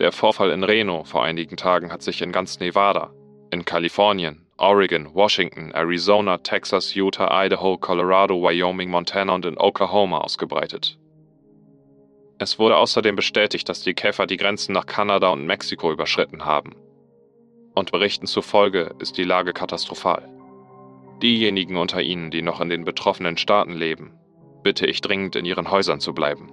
Der 0.00 0.12
Vorfall 0.12 0.50
in 0.50 0.64
Reno 0.64 1.04
vor 1.04 1.22
einigen 1.24 1.58
Tagen 1.58 1.92
hat 1.92 2.00
sich 2.00 2.22
in 2.22 2.32
ganz 2.32 2.58
Nevada, 2.58 3.12
in 3.50 3.66
Kalifornien, 3.66 4.46
Oregon, 4.56 5.14
Washington, 5.14 5.72
Arizona, 5.72 6.38
Texas, 6.38 6.94
Utah, 6.94 7.44
Idaho, 7.44 7.76
Colorado, 7.76 8.42
Wyoming, 8.42 8.88
Montana 8.88 9.34
und 9.34 9.44
in 9.44 9.58
Oklahoma 9.58 10.18
ausgebreitet. 10.18 10.98
Es 12.38 12.58
wurde 12.58 12.78
außerdem 12.78 13.14
bestätigt, 13.14 13.68
dass 13.68 13.82
die 13.82 13.92
Käfer 13.92 14.26
die 14.26 14.38
Grenzen 14.38 14.72
nach 14.72 14.86
Kanada 14.86 15.28
und 15.28 15.44
Mexiko 15.44 15.92
überschritten 15.92 16.46
haben. 16.46 16.76
Und 17.74 17.92
Berichten 17.92 18.26
zufolge 18.26 18.94
ist 19.00 19.18
die 19.18 19.24
Lage 19.24 19.52
katastrophal. 19.52 20.26
Diejenigen 21.22 21.76
unter 21.76 22.00
Ihnen, 22.00 22.30
die 22.30 22.40
noch 22.40 22.62
in 22.62 22.70
den 22.70 22.86
betroffenen 22.86 23.36
Staaten 23.36 23.74
leben, 23.74 24.14
bitte 24.62 24.86
ich 24.86 25.02
dringend 25.02 25.36
in 25.36 25.44
Ihren 25.44 25.70
Häusern 25.70 26.00
zu 26.00 26.14
bleiben. 26.14 26.50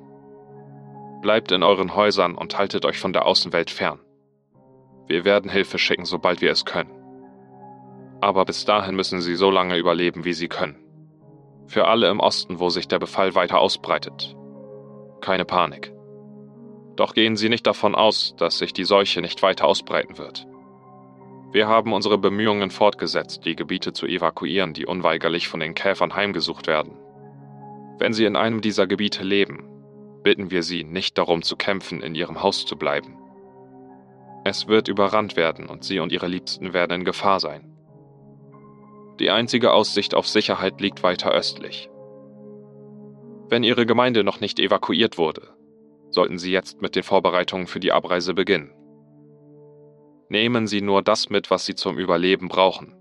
Bleibt 1.22 1.52
in 1.52 1.64
euren 1.64 1.96
Häusern 1.96 2.36
und 2.36 2.58
haltet 2.58 2.86
euch 2.86 3.00
von 3.00 3.14
der 3.14 3.26
Außenwelt 3.26 3.70
fern. 3.70 4.00
Wir 5.08 5.26
werden 5.26 5.50
Hilfe 5.50 5.78
schicken, 5.78 6.06
sobald 6.06 6.42
wir 6.42 6.52
es 6.52 6.66
können. 6.66 6.92
Aber 8.22 8.46
bis 8.46 8.66
dahin 8.66 8.96
müssen 8.96 9.22
sie 9.22 9.36
so 9.36 9.50
lange 9.50 9.78
überleben, 9.78 10.26
wie 10.26 10.34
sie 10.34 10.48
können. 10.48 10.78
Für 11.68 11.88
alle 11.88 12.10
im 12.10 12.20
Osten, 12.20 12.60
wo 12.60 12.70
sich 12.70 12.88
der 12.88 13.00
Befall 13.00 13.36
weiter 13.36 13.60
ausbreitet. 13.60 14.36
Keine 15.22 15.46
Panik. 15.46 15.94
Doch 16.96 17.14
gehen 17.14 17.36
Sie 17.36 17.50
nicht 17.50 17.68
davon 17.68 17.94
aus, 17.94 18.36
dass 18.38 18.58
sich 18.58 18.74
die 18.74 18.84
Seuche 18.84 19.22
nicht 19.22 19.44
weiter 19.44 19.66
ausbreiten 19.66 20.18
wird. 20.18 20.48
Wir 21.52 21.68
haben 21.68 21.94
unsere 21.94 22.18
Bemühungen 22.18 22.72
fortgesetzt, 22.72 23.46
die 23.46 23.56
Gebiete 23.56 23.94
zu 23.94 24.06
evakuieren, 24.06 24.74
die 24.74 24.86
unweigerlich 24.86 25.48
von 25.48 25.60
den 25.60 25.76
Käfern 25.76 26.16
heimgesucht 26.16 26.68
werden. 26.68 26.98
Wenn 28.00 28.14
Sie 28.14 28.26
in 28.26 28.36
einem 28.36 28.62
dieser 28.62 28.88
Gebiete 28.88 29.24
leben, 29.24 29.67
bitten 30.28 30.52
wir 30.52 30.62
Sie 30.62 30.84
nicht 30.84 31.18
darum 31.18 31.42
zu 31.42 31.56
kämpfen, 31.56 32.02
in 32.02 32.14
Ihrem 32.14 32.44
Haus 32.44 32.66
zu 32.66 32.76
bleiben. 32.76 33.18
Es 34.44 34.68
wird 34.68 34.90
überrannt 34.90 35.38
werden 35.38 35.68
und 35.68 35.86
Sie 35.86 36.00
und 36.02 36.12
Ihre 36.12 36.28
Liebsten 36.28 36.74
werden 36.74 37.00
in 37.00 37.06
Gefahr 37.06 37.40
sein. 37.40 37.72
Die 39.22 39.30
einzige 39.30 39.72
Aussicht 39.72 40.14
auf 40.14 40.28
Sicherheit 40.28 40.82
liegt 40.82 41.02
weiter 41.02 41.32
östlich. 41.32 41.90
Wenn 43.48 43.64
Ihre 43.64 43.86
Gemeinde 43.86 44.26
noch 44.26 44.42
nicht 44.42 44.60
evakuiert 44.60 45.18
wurde, 45.18 45.56
sollten 46.10 46.38
Sie 46.38 46.52
jetzt 46.52 46.82
mit 46.82 46.98
den 46.98 47.04
Vorbereitungen 47.04 47.68
für 47.68 47.80
die 47.80 47.94
Abreise 47.94 48.34
beginnen. 48.34 48.74
Nehmen 50.28 50.68
Sie 50.68 50.82
nur 50.82 51.04
das 51.04 51.30
mit, 51.30 51.50
was 51.52 51.66
Sie 51.66 51.76
zum 51.76 51.98
Überleben 51.98 52.50
brauchen. 52.50 52.94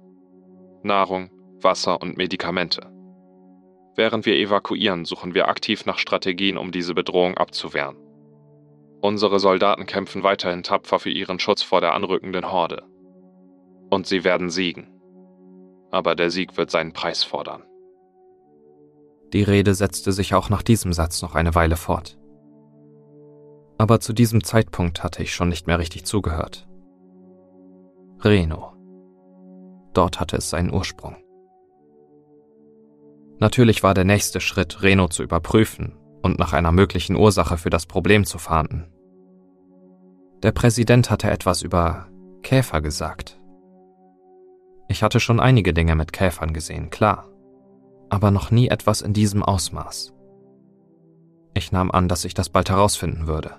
Nahrung, 0.85 1.33
Wasser 1.61 2.01
und 2.01 2.17
Medikamente. 2.17 2.96
Während 3.97 4.27
wir 4.27 4.37
evakuieren, 4.37 5.07
suchen 5.07 5.35
wir 5.35 5.49
aktiv 5.49 5.87
nach 5.87 5.99
Strategien, 5.99 6.59
um 6.59 6.71
diese 6.71 6.95
Bedrohung 6.95 7.37
abzuwehren. 7.39 7.97
Unsere 9.01 9.41
Soldaten 9.41 9.87
kämpfen 9.87 10.23
weiterhin 10.23 10.63
tapfer 10.63 10.99
für 10.99 11.11
ihren 11.11 11.39
Schutz 11.39 11.63
vor 11.63 11.81
der 11.81 11.95
anrückenden 11.95 12.53
Horde. 12.53 12.85
Und 13.91 14.07
sie 14.07 14.23
werden 14.23 14.51
siegen. 14.51 14.91
Aber 15.91 16.15
der 16.15 16.31
Sieg 16.31 16.57
wird 16.59 16.71
seinen 16.71 16.93
Preis 16.93 17.25
fordern. 17.25 17.63
Die 19.33 19.43
Rede 19.43 19.75
setzte 19.75 20.13
sich 20.13 20.35
auch 20.35 20.51
nach 20.51 20.63
diesem 20.63 20.93
Satz 20.93 21.23
noch 21.23 21.35
eine 21.35 21.55
Weile 21.55 21.77
fort. 21.77 22.19
Aber 23.79 24.01
zu 24.01 24.13
diesem 24.13 24.45
Zeitpunkt 24.45 25.03
hatte 25.03 25.23
ich 25.23 25.35
schon 25.35 25.49
nicht 25.49 25.67
mehr 25.67 25.79
richtig 25.79 26.05
zugehört. 26.05 26.67
Reno. 28.23 28.73
Dort 29.93 30.21
hatte 30.21 30.37
es 30.37 30.51
seinen 30.51 30.73
Ursprung. 30.73 31.17
Natürlich 33.39 33.83
war 33.83 33.95
der 33.95 34.05
nächste 34.05 34.41
Schritt, 34.41 34.83
Reno 34.83 35.09
zu 35.09 35.23
überprüfen 35.23 35.97
und 36.23 36.39
nach 36.39 36.53
einer 36.53 36.73
möglichen 36.73 37.17
Ursache 37.17 37.59
für 37.59 37.71
das 37.71 37.87
Problem 37.87 38.25
zu 38.25 38.39
fahnden. 38.39 38.87
Der 40.43 40.53
Präsident 40.53 41.11
hatte 41.11 41.31
etwas 41.31 41.63
über 41.63 42.09
Käfer 42.43 42.81
gesagt. 42.81 43.39
Ich 44.89 45.03
hatte 45.03 45.21
schon 45.21 45.41
einige 45.41 45.75
Dinge 45.75 45.95
mit 45.97 46.13
Käfern 46.13 46.53
gesehen, 46.53 46.91
klar, 46.91 47.29
aber 48.09 48.31
noch 48.31 48.51
nie 48.51 48.69
etwas 48.69 49.03
in 49.03 49.13
diesem 49.13 49.43
Ausmaß. 49.43 50.15
Ich 51.55 51.73
nahm 51.73 51.91
an, 51.91 52.09
dass 52.09 52.25
ich 52.25 52.35
das 52.35 52.49
bald 52.49 52.71
herausfinden 52.71 53.27
würde. 53.27 53.57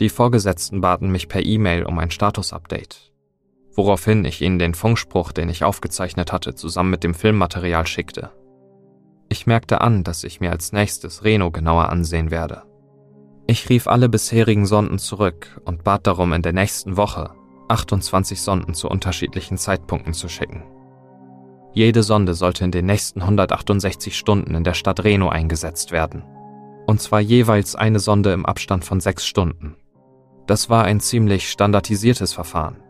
Die 0.00 0.08
Vorgesetzten 0.08 0.80
baten 0.80 1.10
mich 1.10 1.28
per 1.28 1.44
E-Mail 1.44 1.84
um 1.84 1.98
ein 1.98 2.10
Status-Update, 2.10 3.13
woraufhin 3.74 4.24
ich 4.24 4.40
ihnen 4.40 4.58
den 4.58 4.74
Funkspruch, 4.74 5.32
den 5.32 5.48
ich 5.48 5.64
aufgezeichnet 5.64 6.32
hatte, 6.32 6.54
zusammen 6.54 6.90
mit 6.90 7.04
dem 7.04 7.14
Filmmaterial 7.14 7.86
schickte. 7.86 8.30
Ich 9.28 9.46
merkte 9.46 9.80
an, 9.80 10.04
dass 10.04 10.24
ich 10.24 10.40
mir 10.40 10.50
als 10.50 10.72
nächstes 10.72 11.24
Reno 11.24 11.50
genauer 11.50 11.88
ansehen 11.88 12.30
werde. 12.30 12.62
Ich 13.46 13.68
rief 13.68 13.88
alle 13.88 14.08
bisherigen 14.08 14.66
Sonden 14.66 14.98
zurück 14.98 15.60
und 15.64 15.84
bat 15.84 16.06
darum, 16.06 16.32
in 16.32 16.42
der 16.42 16.52
nächsten 16.52 16.96
Woche 16.96 17.32
28 17.68 18.40
Sonden 18.40 18.74
zu 18.74 18.88
unterschiedlichen 18.88 19.58
Zeitpunkten 19.58 20.12
zu 20.12 20.28
schicken. 20.28 20.62
Jede 21.72 22.02
Sonde 22.02 22.34
sollte 22.34 22.64
in 22.64 22.70
den 22.70 22.86
nächsten 22.86 23.20
168 23.20 24.16
Stunden 24.16 24.54
in 24.54 24.64
der 24.64 24.74
Stadt 24.74 25.02
Reno 25.02 25.28
eingesetzt 25.28 25.90
werden. 25.90 26.22
Und 26.86 27.00
zwar 27.00 27.20
jeweils 27.20 27.74
eine 27.74 27.98
Sonde 27.98 28.32
im 28.32 28.46
Abstand 28.46 28.84
von 28.84 29.00
sechs 29.00 29.26
Stunden. 29.26 29.74
Das 30.46 30.70
war 30.70 30.84
ein 30.84 31.00
ziemlich 31.00 31.50
standardisiertes 31.50 32.32
Verfahren. 32.32 32.83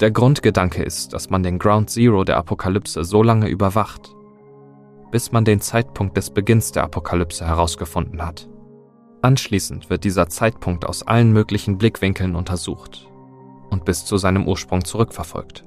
Der 0.00 0.12
Grundgedanke 0.12 0.84
ist, 0.84 1.12
dass 1.12 1.28
man 1.28 1.42
den 1.42 1.58
Ground 1.58 1.90
Zero 1.90 2.22
der 2.22 2.36
Apokalypse 2.36 3.02
so 3.02 3.20
lange 3.20 3.48
überwacht, 3.48 4.14
bis 5.10 5.32
man 5.32 5.44
den 5.44 5.60
Zeitpunkt 5.60 6.16
des 6.16 6.30
Beginns 6.30 6.70
der 6.70 6.84
Apokalypse 6.84 7.44
herausgefunden 7.44 8.24
hat. 8.24 8.48
Anschließend 9.22 9.90
wird 9.90 10.04
dieser 10.04 10.28
Zeitpunkt 10.28 10.86
aus 10.86 11.04
allen 11.04 11.32
möglichen 11.32 11.78
Blickwinkeln 11.78 12.36
untersucht 12.36 13.08
und 13.70 13.84
bis 13.84 14.04
zu 14.04 14.18
seinem 14.18 14.46
Ursprung 14.46 14.84
zurückverfolgt. 14.84 15.64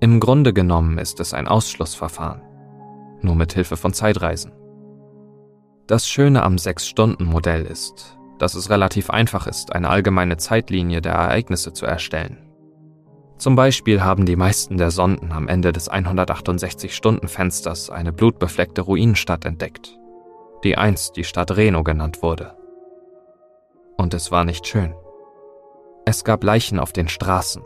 Im 0.00 0.20
Grunde 0.20 0.52
genommen 0.52 0.98
ist 0.98 1.18
es 1.18 1.32
ein 1.32 1.48
Ausschlussverfahren, 1.48 2.42
nur 3.22 3.34
mit 3.34 3.54
Hilfe 3.54 3.78
von 3.78 3.94
Zeitreisen. 3.94 4.52
Das 5.86 6.06
Schöne 6.06 6.42
am 6.42 6.58
Sechs-Stunden-Modell 6.58 7.64
ist, 7.64 8.18
dass 8.38 8.54
es 8.54 8.68
relativ 8.68 9.08
einfach 9.08 9.46
ist, 9.46 9.74
eine 9.74 9.88
allgemeine 9.88 10.36
Zeitlinie 10.36 11.00
der 11.00 11.14
Ereignisse 11.14 11.72
zu 11.72 11.86
erstellen. 11.86 12.51
Zum 13.42 13.56
Beispiel 13.56 14.04
haben 14.04 14.24
die 14.24 14.36
meisten 14.36 14.76
der 14.76 14.92
Sonden 14.92 15.32
am 15.32 15.48
Ende 15.48 15.72
des 15.72 15.90
168-Stunden-Fensters 15.90 17.90
eine 17.90 18.12
blutbefleckte 18.12 18.82
Ruinenstadt 18.82 19.44
entdeckt, 19.44 19.98
die 20.62 20.78
einst 20.78 21.16
die 21.16 21.24
Stadt 21.24 21.56
Reno 21.56 21.82
genannt 21.82 22.22
wurde. 22.22 22.56
Und 23.96 24.14
es 24.14 24.30
war 24.30 24.44
nicht 24.44 24.68
schön. 24.68 24.94
Es 26.04 26.22
gab 26.22 26.44
Leichen 26.44 26.78
auf 26.78 26.92
den 26.92 27.08
Straßen, 27.08 27.64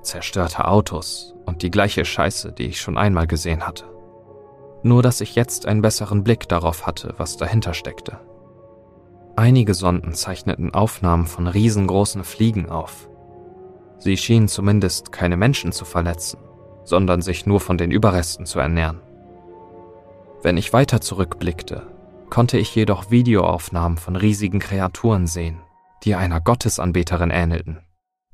zerstörte 0.00 0.66
Autos 0.66 1.34
und 1.44 1.60
die 1.60 1.70
gleiche 1.70 2.06
Scheiße, 2.06 2.52
die 2.52 2.64
ich 2.64 2.80
schon 2.80 2.96
einmal 2.96 3.26
gesehen 3.26 3.66
hatte. 3.66 3.84
Nur 4.82 5.02
dass 5.02 5.20
ich 5.20 5.34
jetzt 5.34 5.66
einen 5.66 5.82
besseren 5.82 6.24
Blick 6.24 6.48
darauf 6.48 6.86
hatte, 6.86 7.12
was 7.18 7.36
dahinter 7.36 7.74
steckte. 7.74 8.18
Einige 9.36 9.74
Sonden 9.74 10.14
zeichneten 10.14 10.72
Aufnahmen 10.72 11.26
von 11.26 11.48
riesengroßen 11.48 12.24
Fliegen 12.24 12.70
auf, 12.70 13.10
Sie 14.04 14.18
schienen 14.18 14.48
zumindest 14.48 15.12
keine 15.12 15.38
Menschen 15.38 15.72
zu 15.72 15.86
verletzen, 15.86 16.38
sondern 16.84 17.22
sich 17.22 17.46
nur 17.46 17.58
von 17.58 17.78
den 17.78 17.90
Überresten 17.90 18.44
zu 18.44 18.58
ernähren. 18.58 19.00
Wenn 20.42 20.58
ich 20.58 20.74
weiter 20.74 21.00
zurückblickte, 21.00 21.86
konnte 22.28 22.58
ich 22.58 22.74
jedoch 22.74 23.10
Videoaufnahmen 23.10 23.96
von 23.96 24.16
riesigen 24.16 24.58
Kreaturen 24.58 25.26
sehen, 25.26 25.62
die 26.02 26.16
einer 26.16 26.42
Gottesanbeterin 26.42 27.30
ähnelten, 27.30 27.78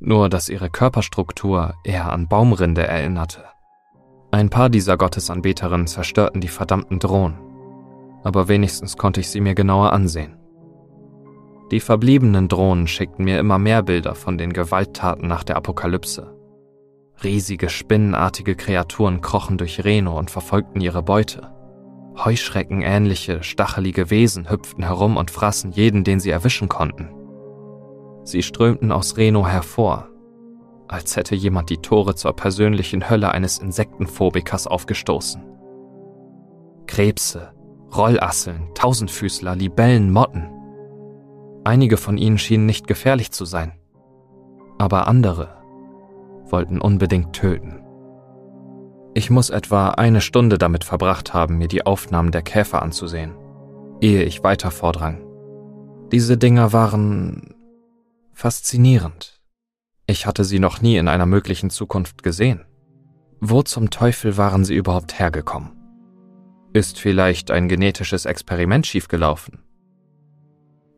nur 0.01 0.29
dass 0.29 0.49
ihre 0.49 0.71
Körperstruktur 0.71 1.75
eher 1.85 2.13
an 2.13 2.27
Baumrinde 2.27 2.85
erinnerte. 2.85 3.45
Ein 4.33 4.51
paar 4.51 4.71
dieser 4.71 4.97
Gottesanbeterinnen 4.97 5.87
zerstörten 5.87 6.41
die 6.41 6.49
verdammten 6.49 6.99
Drohnen, 6.99 7.39
aber 8.25 8.49
wenigstens 8.49 8.97
konnte 8.97 9.21
ich 9.21 9.31
sie 9.31 9.41
mir 9.41 9.55
genauer 9.55 9.93
ansehen. 9.93 10.40
Die 11.71 11.81
verbliebenen 11.81 12.49
Drohnen 12.49 12.89
schickten 12.89 13.25
mir 13.25 13.39
immer 13.39 13.59
mehr 13.59 13.83
Bilder 13.83 14.15
von 14.15 14.39
den 14.39 14.53
Gewalttaten 14.53 15.29
nach 15.29 15.45
der 15.45 15.57
Apokalypse. 15.57 16.35
Riesige 17.23 17.69
spinnenartige 17.69 18.57
Kreaturen 18.57 19.21
krochen 19.21 19.57
durch 19.59 19.85
Reno 19.85 20.19
und 20.19 20.31
verfolgten 20.31 20.81
ihre 20.81 21.03
Beute. 21.03 21.53
Heuschreckenähnliche, 22.17 23.43
stachelige 23.43 24.11
Wesen 24.11 24.51
hüpften 24.51 24.85
herum 24.85 25.17
und 25.17 25.31
fraßen 25.31 25.71
jeden, 25.71 26.03
den 26.03 26.19
sie 26.19 26.31
erwischen 26.31 26.69
konnten. 26.69 27.11
Sie 28.25 28.43
strömten 28.43 28.91
aus 28.91 29.17
Reno 29.17 29.47
hervor, 29.47 30.09
als 30.89 31.17
hätte 31.17 31.37
jemand 31.37 31.71
die 31.71 31.79
Tore 31.79 32.17
zur 32.17 32.35
persönlichen 32.35 33.09
Hölle 33.09 33.31
eines 33.31 33.59
Insektenphobikers 33.59 34.67
aufgestoßen. 34.67 35.43
Krebse, 36.87 37.53
Rollasseln, 37.95 38.69
Tausendfüßler, 38.75 39.55
Libellen, 39.55 40.13
Motten. 40.13 40.60
Einige 41.71 41.99
von 41.99 42.19
ihnen 42.19 42.37
schienen 42.37 42.67
nicht 42.67 42.89
gefährlich 42.89 43.31
zu 43.31 43.45
sein, 43.45 43.71
aber 44.79 45.07
andere 45.07 45.63
wollten 46.47 46.81
unbedingt 46.81 47.33
töten. 47.33 47.81
Ich 49.15 49.31
muss 49.31 49.51
etwa 49.51 49.91
eine 49.91 50.21
Stunde 50.21 50.59
damit 50.59 50.83
verbracht 50.83 51.33
haben, 51.33 51.59
mir 51.59 51.69
die 51.69 51.87
Aufnahmen 51.87 52.33
der 52.33 52.43
Käfer 52.43 52.83
anzusehen, 52.83 53.37
ehe 54.01 54.25
ich 54.25 54.43
weiter 54.43 54.73
vordrang. 54.73 55.25
Diese 56.11 56.37
Dinger 56.37 56.73
waren 56.73 57.55
faszinierend. 58.33 59.41
Ich 60.09 60.27
hatte 60.27 60.43
sie 60.43 60.59
noch 60.59 60.81
nie 60.81 60.97
in 60.97 61.07
einer 61.07 61.27
möglichen 61.27 61.71
Zukunft 61.71 62.25
gesehen. 62.25 62.65
Wo 63.39 63.63
zum 63.63 63.91
Teufel 63.91 64.37
waren 64.37 64.65
sie 64.65 64.75
überhaupt 64.75 65.21
hergekommen? 65.21 65.71
Ist 66.73 66.99
vielleicht 66.99 67.53
ein 67.53 67.69
genetisches 67.69 68.25
Experiment 68.25 68.89
schiefgelaufen? 68.89 69.70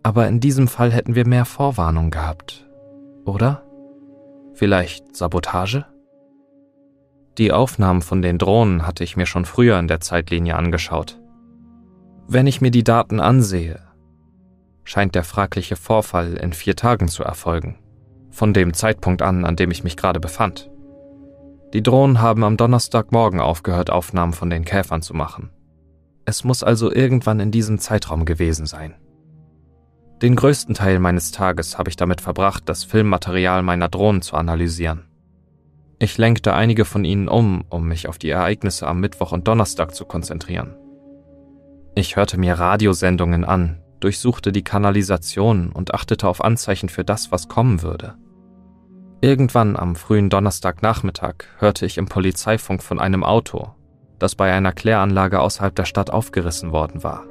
Aber 0.03 0.27
in 0.27 0.41
diesem 0.41 0.69
Fall 0.69 0.93
hätten 0.93 1.15
wir 1.15 1.27
mehr 1.27 1.45
Vorwarnung 1.45 2.11
gehabt, 2.11 2.69
oder? 3.25 3.63
Vielleicht 4.55 5.17
Sabotage? 5.17 5.85
Die 7.39 7.53
Aufnahmen 7.53 8.03
von 8.03 8.21
den 8.21 8.39
Drohnen 8.39 8.87
hatte 8.87 9.05
ich 9.05 9.17
mir 9.17 9.27
schon 9.27 9.45
früher 9.45 9.79
in 9.79 9.89
der 9.89 10.01
Zeitlinie 10.01 10.57
angeschaut. 10.57 11.21
Wenn 12.29 12.47
ich 12.47 12.61
mir 12.61 12.71
die 12.71 12.85
Daten 12.85 13.21
ansehe, 13.21 13.81
scheint 14.85 15.15
der 15.15 15.25
fragliche 15.25 15.77
Vorfall 15.77 16.35
in 16.35 16.53
vier 16.53 16.77
Tagen 16.77 17.09
zu 17.09 17.23
erfolgen, 17.23 17.79
von 18.31 18.53
dem 18.53 18.75
Zeitpunkt 18.75 19.23
an, 19.23 19.45
an 19.45 19.57
dem 19.57 19.71
ich 19.71 19.85
mich 19.85 19.97
gerade 19.97 20.21
befand. 20.21 20.71
Die 21.73 21.83
Drohnen 21.83 22.21
haben 22.21 22.45
am 22.45 22.59
Donnerstagmorgen 22.59 23.41
aufgehört, 23.41 23.89
Aufnahmen 23.89 24.35
von 24.35 24.51
den 24.51 24.65
Käfern 24.65 25.01
zu 25.01 25.15
machen. 25.15 25.51
Es 26.25 26.45
muss 26.45 26.63
also 26.63 26.93
irgendwann 26.93 27.41
in 27.41 27.51
diesem 27.51 27.79
Zeitraum 27.79 28.27
gewesen 28.27 28.67
sein. 28.67 28.95
Den 30.23 30.37
größten 30.37 30.77
Teil 30.77 31.01
meines 31.01 31.33
Tages 31.33 31.79
habe 31.79 31.91
ich 31.91 31.97
damit 31.97 32.21
verbracht, 32.21 32.63
das 32.67 32.85
Filmmaterial 32.85 33.65
meiner 33.65 33.89
Drohnen 33.89 34.23
zu 34.23 34.37
analysieren. 34.37 35.09
Ich 35.99 36.17
lenkte 36.17 36.55
einige 36.55 36.85
von 36.85 37.05
ihnen 37.05 37.27
um, 37.27 37.65
um 37.69 37.89
mich 37.89 38.09
auf 38.09 38.19
die 38.19 38.31
Ereignisse 38.31 38.87
am 38.87 39.01
Mittwoch 39.01 39.33
und 39.33 39.49
Donnerstag 39.49 39.97
zu 39.97 40.05
konzentrieren. 40.05 40.77
Ich 41.97 42.15
hörte 42.15 42.39
mir 42.39 42.55
Radiosendungen 42.55 43.45
an, 43.45 43.83
durchsuchte 43.99 44.53
die 44.53 44.63
Kanalisation 44.63 45.73
und 45.73 45.93
achtete 45.93 46.29
auf 46.29 46.43
Anzeichen 46.45 46.89
für 46.89 47.05
das, 47.05 47.33
was 47.33 47.49
kommen 47.49 47.83
würde. 47.83 48.15
Irgendwann 49.21 49.77
am 49.77 49.97
frühen 49.97 50.31
Donnerstagnachmittag 50.31 51.35
hörte 51.59 51.85
ich 51.85 51.99
im 51.99 52.07
Polizeifunk 52.07 52.85
von 52.85 53.01
einem 53.01 53.25
Auto, 53.25 53.71
das 54.21 54.37
bei 54.37 54.53
einer 54.53 54.73
Kläranlage 54.73 55.41
außerhalb 55.41 55.75
der 55.75 55.85
Stadt 55.85 56.11
aufgerissen 56.11 56.71
worden 56.71 57.03
war. 57.03 57.25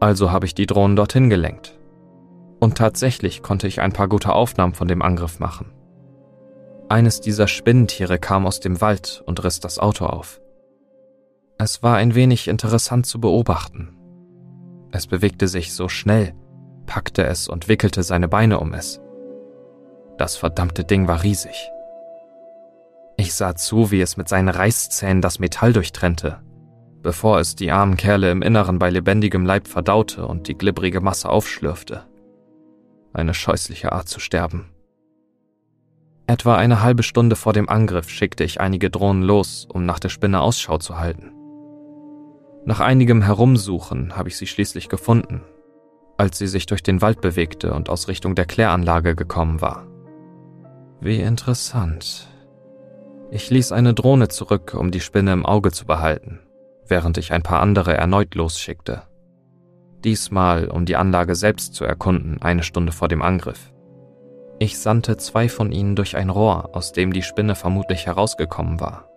Also 0.00 0.32
habe 0.32 0.46
ich 0.46 0.54
die 0.54 0.66
Drohnen 0.66 0.96
dorthin 0.96 1.28
gelenkt. 1.28 1.78
Und 2.58 2.76
tatsächlich 2.76 3.42
konnte 3.42 3.66
ich 3.66 3.80
ein 3.80 3.92
paar 3.92 4.08
gute 4.08 4.32
Aufnahmen 4.32 4.74
von 4.74 4.88
dem 4.88 5.02
Angriff 5.02 5.38
machen. 5.38 5.72
Eines 6.88 7.20
dieser 7.20 7.46
Spinnentiere 7.46 8.18
kam 8.18 8.46
aus 8.46 8.60
dem 8.60 8.80
Wald 8.80 9.22
und 9.26 9.44
riss 9.44 9.60
das 9.60 9.78
Auto 9.78 10.06
auf. 10.06 10.40
Es 11.58 11.82
war 11.82 11.96
ein 11.96 12.14
wenig 12.14 12.48
interessant 12.48 13.06
zu 13.06 13.20
beobachten. 13.20 13.94
Es 14.90 15.06
bewegte 15.06 15.46
sich 15.46 15.72
so 15.72 15.88
schnell, 15.88 16.34
packte 16.86 17.24
es 17.24 17.48
und 17.48 17.68
wickelte 17.68 18.02
seine 18.02 18.28
Beine 18.28 18.58
um 18.58 18.74
es. 18.74 19.00
Das 20.18 20.36
verdammte 20.36 20.84
Ding 20.84 21.06
war 21.06 21.22
riesig. 21.22 21.70
Ich 23.16 23.34
sah 23.34 23.54
zu, 23.54 23.90
wie 23.90 24.00
es 24.00 24.16
mit 24.16 24.28
seinen 24.28 24.48
Reißzähnen 24.48 25.22
das 25.22 25.38
Metall 25.38 25.72
durchtrennte, 25.72 26.40
bevor 27.02 27.38
es 27.40 27.56
die 27.56 27.70
armen 27.70 27.96
Kerle 27.96 28.30
im 28.30 28.42
Inneren 28.42 28.78
bei 28.78 28.90
lebendigem 28.90 29.44
Leib 29.44 29.68
verdaute 29.68 30.26
und 30.26 30.48
die 30.48 30.56
glibbrige 30.56 31.00
Masse 31.00 31.28
aufschlürfte. 31.28 32.04
Eine 33.12 33.34
scheußliche 33.34 33.92
Art 33.92 34.08
zu 34.08 34.20
sterben. 34.20 34.70
Etwa 36.26 36.56
eine 36.56 36.80
halbe 36.80 37.02
Stunde 37.02 37.34
vor 37.34 37.52
dem 37.52 37.68
Angriff 37.68 38.08
schickte 38.08 38.44
ich 38.44 38.60
einige 38.60 38.88
Drohnen 38.88 39.22
los, 39.22 39.66
um 39.72 39.84
nach 39.84 39.98
der 39.98 40.10
Spinne 40.10 40.40
Ausschau 40.40 40.78
zu 40.78 40.98
halten. 40.98 41.32
Nach 42.64 42.78
einigem 42.78 43.22
Herumsuchen 43.22 44.16
habe 44.16 44.28
ich 44.28 44.36
sie 44.36 44.46
schließlich 44.46 44.88
gefunden, 44.88 45.42
als 46.18 46.38
sie 46.38 46.46
sich 46.46 46.66
durch 46.66 46.82
den 46.82 47.00
Wald 47.00 47.20
bewegte 47.20 47.72
und 47.72 47.88
aus 47.88 48.06
Richtung 48.06 48.34
der 48.34 48.44
Kläranlage 48.44 49.16
gekommen 49.16 49.60
war. 49.60 49.86
Wie 51.00 51.20
interessant. 51.20 52.28
Ich 53.30 53.48
ließ 53.48 53.72
eine 53.72 53.94
Drohne 53.94 54.28
zurück, 54.28 54.74
um 54.78 54.90
die 54.90 55.00
Spinne 55.00 55.32
im 55.32 55.46
Auge 55.46 55.72
zu 55.72 55.86
behalten, 55.86 56.40
während 56.90 57.18
ich 57.18 57.32
ein 57.32 57.42
paar 57.42 57.60
andere 57.60 57.96
erneut 57.96 58.34
losschickte. 58.34 59.02
Diesmal, 60.04 60.68
um 60.68 60.86
die 60.86 60.96
Anlage 60.96 61.34
selbst 61.34 61.74
zu 61.74 61.84
erkunden, 61.84 62.40
eine 62.42 62.62
Stunde 62.62 62.92
vor 62.92 63.08
dem 63.08 63.22
Angriff. 63.22 63.72
Ich 64.58 64.78
sandte 64.78 65.16
zwei 65.16 65.48
von 65.48 65.72
ihnen 65.72 65.96
durch 65.96 66.16
ein 66.16 66.30
Rohr, 66.30 66.74
aus 66.74 66.92
dem 66.92 67.12
die 67.12 67.22
Spinne 67.22 67.54
vermutlich 67.54 68.06
herausgekommen 68.06 68.80
war. 68.80 69.08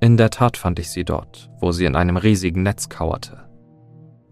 In 0.00 0.16
der 0.16 0.30
Tat 0.30 0.56
fand 0.56 0.78
ich 0.78 0.90
sie 0.90 1.04
dort, 1.04 1.50
wo 1.58 1.72
sie 1.72 1.84
in 1.84 1.96
einem 1.96 2.16
riesigen 2.16 2.62
Netz 2.62 2.88
kauerte. 2.88 3.48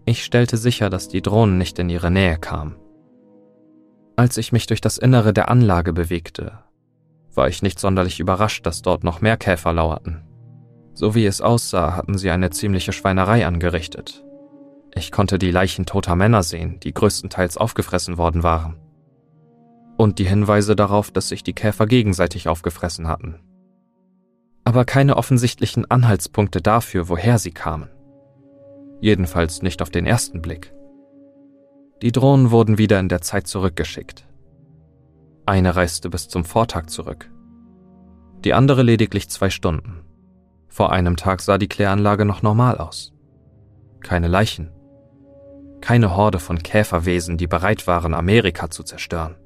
Ich 0.05 0.23
stellte 0.23 0.57
sicher, 0.57 0.89
dass 0.89 1.07
die 1.07 1.21
Drohnen 1.21 1.57
nicht 1.57 1.77
in 1.79 1.89
ihre 1.89 2.11
Nähe 2.11 2.37
kamen 2.37 2.75
als 4.15 4.37
ich 4.37 4.51
mich 4.51 4.65
durch 4.65 4.81
das 4.81 4.97
Innere 4.97 5.33
der 5.33 5.49
Anlage 5.49 5.93
bewegte, 5.93 6.59
war 7.33 7.47
ich 7.47 7.61
nicht 7.61 7.79
sonderlich 7.79 8.19
überrascht, 8.19 8.65
dass 8.65 8.81
dort 8.81 9.03
noch 9.03 9.21
mehr 9.21 9.37
Käfer 9.37 9.73
lauerten. 9.73 10.23
So 10.95 11.13
wie 11.13 11.25
es 11.25 11.41
aussah, 11.41 11.95
hatten 11.95 12.17
sie 12.17 12.31
eine 12.31 12.51
ziemliche 12.51 12.93
Schweinerei 12.93 13.45
angerichtet. 13.45 14.23
Ich 14.95 15.11
konnte 15.11 15.37
die 15.37 15.51
Leichen 15.51 15.85
toter 15.85 16.15
Männer 16.15 16.41
sehen, 16.41 16.79
die 16.79 16.93
größtenteils 16.93 17.57
aufgefressen 17.57 18.17
worden 18.17 18.43
waren. 18.43 18.77
Und 19.97 20.19
die 20.19 20.27
Hinweise 20.27 20.75
darauf, 20.75 21.11
dass 21.11 21.27
sich 21.27 21.43
die 21.43 21.53
Käfer 21.53 21.85
gegenseitig 21.85 22.47
aufgefressen 22.47 23.09
hatten. 23.09 23.41
Aber 24.63 24.85
keine 24.85 25.17
offensichtlichen 25.17 25.89
Anhaltspunkte 25.91 26.61
dafür, 26.61 27.09
woher 27.09 27.39
sie 27.39 27.51
kamen. 27.51 27.89
Jedenfalls 29.01 29.61
nicht 29.61 29.81
auf 29.81 29.89
den 29.89 30.05
ersten 30.05 30.41
Blick. 30.41 30.73
Die 32.01 32.13
Drohnen 32.13 32.51
wurden 32.51 32.77
wieder 32.77 32.99
in 33.01 33.09
der 33.09 33.21
Zeit 33.21 33.47
zurückgeschickt. 33.47 34.25
Eine 35.45 35.75
reiste 35.75 36.09
bis 36.09 36.29
zum 36.29 36.45
Vortag 36.45 36.87
zurück. 36.87 37.29
Die 38.45 38.53
andere 38.53 38.81
lediglich 38.81 39.29
zwei 39.29 39.49
Stunden. 39.49 40.05
Vor 40.75 40.91
einem 40.91 41.15
Tag 41.15 41.39
sah 41.39 41.57
die 41.57 41.69
Kläranlage 41.69 42.25
noch 42.25 42.41
normal 42.41 42.79
aus. 42.79 43.13
Keine 44.01 44.27
Leichen. 44.27 44.73
Keine 45.79 46.17
Horde 46.17 46.37
von 46.37 46.61
Käferwesen, 46.61 47.37
die 47.37 47.47
bereit 47.47 47.87
waren, 47.87 48.13
Amerika 48.13 48.69
zu 48.69 48.83
zerstören. 48.83 49.37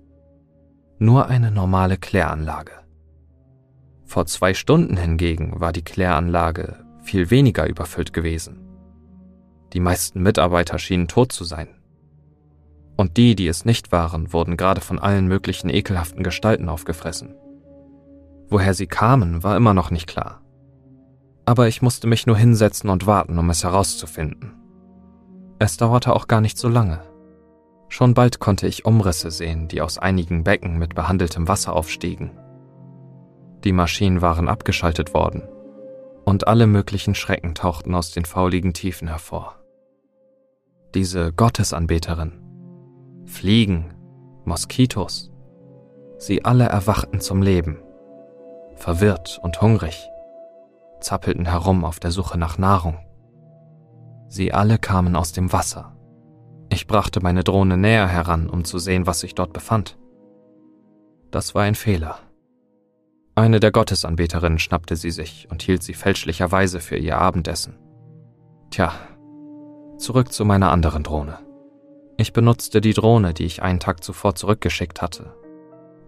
Nur 0.98 1.28
eine 1.28 1.52
normale 1.52 1.98
Kläranlage. 1.98 2.72
Vor 4.06 4.26
zwei 4.26 4.56
Stunden 4.56 4.98
hingegen 4.98 5.60
war 5.60 5.72
die 5.72 5.84
Kläranlage 5.84 6.84
viel 7.04 7.30
weniger 7.30 7.70
überfüllt 7.70 8.12
gewesen. 8.12 8.68
Die 9.74 9.82
meisten 9.82 10.24
Mitarbeiter 10.24 10.80
schienen 10.80 11.08
tot 11.08 11.32
zu 11.32 11.44
sein. 11.44 11.68
Und 12.98 13.18
die, 13.18 13.36
die 13.36 13.48
es 13.48 13.65
nicht 13.65 13.92
waren, 13.92 14.34
wurden 14.34 14.58
gerade 14.58 14.82
von 14.82 14.98
allen 14.98 15.28
möglichen 15.28 15.70
ekelhaften 15.70 16.24
Gestalten 16.24 16.70
aufgefressen. 16.70 17.36
Woher 18.50 18.74
sie 18.74 18.88
kamen, 18.88 19.44
war 19.44 19.56
immer 19.56 19.76
noch 19.76 19.92
nicht 19.92 20.08
klar. 20.08 20.42
Aber 21.49 21.67
ich 21.67 21.81
musste 21.81 22.05
mich 22.05 22.27
nur 22.27 22.38
hinsetzen 22.38 22.91
und 22.91 23.07
warten, 23.07 23.39
um 23.39 23.49
es 23.49 23.63
herauszufinden. 23.63 24.53
Es 25.57 25.77
dauerte 25.77 26.15
auch 26.15 26.27
gar 26.27 26.41
nicht 26.41 26.59
so 26.59 26.69
lange. 26.69 27.01
Schon 27.88 28.13
bald 28.13 28.39
konnte 28.39 28.67
ich 28.67 28.85
Umrisse 28.85 29.31
sehen, 29.31 29.67
die 29.67 29.81
aus 29.81 29.97
einigen 29.97 30.43
Becken 30.43 30.77
mit 30.77 30.93
behandeltem 30.93 31.47
Wasser 31.47 31.75
aufstiegen. 31.75 32.29
Die 33.63 33.71
Maschinen 33.71 34.21
waren 34.21 34.47
abgeschaltet 34.47 35.15
worden, 35.15 35.41
und 36.23 36.47
alle 36.47 36.67
möglichen 36.67 37.15
Schrecken 37.15 37.55
tauchten 37.55 37.95
aus 37.95 38.12
den 38.12 38.25
fauligen 38.25 38.75
Tiefen 38.75 39.07
hervor. 39.07 39.55
Diese 40.93 41.33
Gottesanbeterin 41.33 42.43
Fliegen, 43.25 43.95
Moskitos. 44.45 45.31
Sie 46.19 46.45
alle 46.45 46.65
erwachten 46.65 47.21
zum 47.21 47.41
Leben, 47.41 47.81
verwirrt 48.75 49.39
und 49.41 49.63
hungrig, 49.63 50.12
zappelten 51.01 51.45
herum 51.45 51.85
auf 51.85 51.99
der 51.99 52.12
Suche 52.12 52.38
nach 52.38 52.57
Nahrung. 52.57 52.97
Sie 54.27 54.53
alle 54.53 54.77
kamen 54.77 55.15
aus 55.15 55.31
dem 55.31 55.51
Wasser. 55.51 55.95
Ich 56.69 56.85
brachte 56.85 57.21
meine 57.21 57.43
Drohne 57.43 57.77
näher 57.77 58.07
heran, 58.07 58.49
um 58.49 58.63
zu 58.63 58.77
sehen, 58.77 59.07
was 59.07 59.21
sich 59.21 59.33
dort 59.33 59.53
befand. 59.53 59.97
Das 61.31 61.55
war 61.55 61.63
ein 61.63 61.75
Fehler. 61.75 62.19
Eine 63.35 63.59
der 63.59 63.71
Gottesanbeterinnen 63.71 64.59
schnappte 64.59 64.95
sie 64.95 65.12
sich 65.12 65.47
und 65.49 65.63
hielt 65.63 65.81
sie 65.81 65.93
fälschlicherweise 65.93 66.79
für 66.79 66.97
ihr 66.97 67.17
Abendessen. 67.17 67.77
Tja, 68.69 68.93
zurück 69.97 70.31
zu 70.31 70.45
meiner 70.45 70.71
anderen 70.71 71.03
Drohne. 71.03 71.39
Ich 72.17 72.33
benutzte 72.33 72.81
die 72.81 72.93
Drohne, 72.93 73.33
die 73.33 73.45
ich 73.45 73.63
einen 73.63 73.79
Tag 73.79 74.03
zuvor 74.03 74.35
zurückgeschickt 74.35 75.01
hatte, 75.01 75.33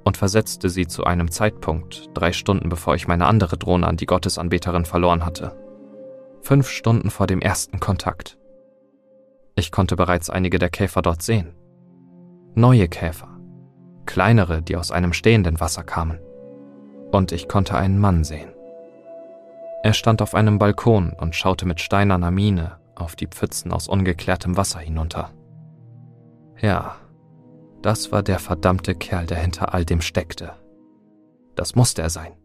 und 0.03 0.17
versetzte 0.17 0.69
sie 0.69 0.87
zu 0.87 1.03
einem 1.03 1.31
Zeitpunkt, 1.31 2.09
drei 2.13 2.31
Stunden 2.31 2.69
bevor 2.69 2.95
ich 2.95 3.07
meine 3.07 3.25
andere 3.25 3.57
Drohne 3.57 3.87
an 3.87 3.97
die 3.97 4.05
Gottesanbeterin 4.05 4.85
verloren 4.85 5.25
hatte. 5.25 5.55
Fünf 6.41 6.69
Stunden 6.69 7.09
vor 7.09 7.27
dem 7.27 7.39
ersten 7.39 7.79
Kontakt. 7.79 8.37
Ich 9.55 9.71
konnte 9.71 9.95
bereits 9.95 10.29
einige 10.29 10.59
der 10.59 10.69
Käfer 10.69 11.01
dort 11.01 11.21
sehen. 11.21 11.53
Neue 12.55 12.87
Käfer. 12.87 13.39
Kleinere, 14.05 14.61
die 14.61 14.75
aus 14.75 14.91
einem 14.91 15.13
stehenden 15.13 15.59
Wasser 15.59 15.83
kamen. 15.83 16.19
Und 17.11 17.31
ich 17.31 17.47
konnte 17.47 17.75
einen 17.75 17.99
Mann 17.99 18.23
sehen. 18.23 18.49
Er 19.83 19.93
stand 19.93 20.21
auf 20.21 20.35
einem 20.35 20.57
Balkon 20.59 21.13
und 21.13 21.35
schaute 21.35 21.65
mit 21.65 21.79
steinerner 21.79 22.31
Miene 22.31 22.77
auf 22.95 23.15
die 23.15 23.27
Pfützen 23.27 23.71
aus 23.71 23.87
ungeklärtem 23.87 24.57
Wasser 24.57 24.79
hinunter. 24.79 25.31
Ja, 26.59 26.95
das 27.81 28.11
war 28.11 28.23
der 28.23 28.39
verdammte 28.39 28.95
Kerl, 28.95 29.25
der 29.25 29.37
hinter 29.37 29.73
all 29.73 29.85
dem 29.85 30.01
steckte. 30.01 30.53
Das 31.55 31.75
musste 31.75 32.01
er 32.01 32.09
sein. 32.09 32.37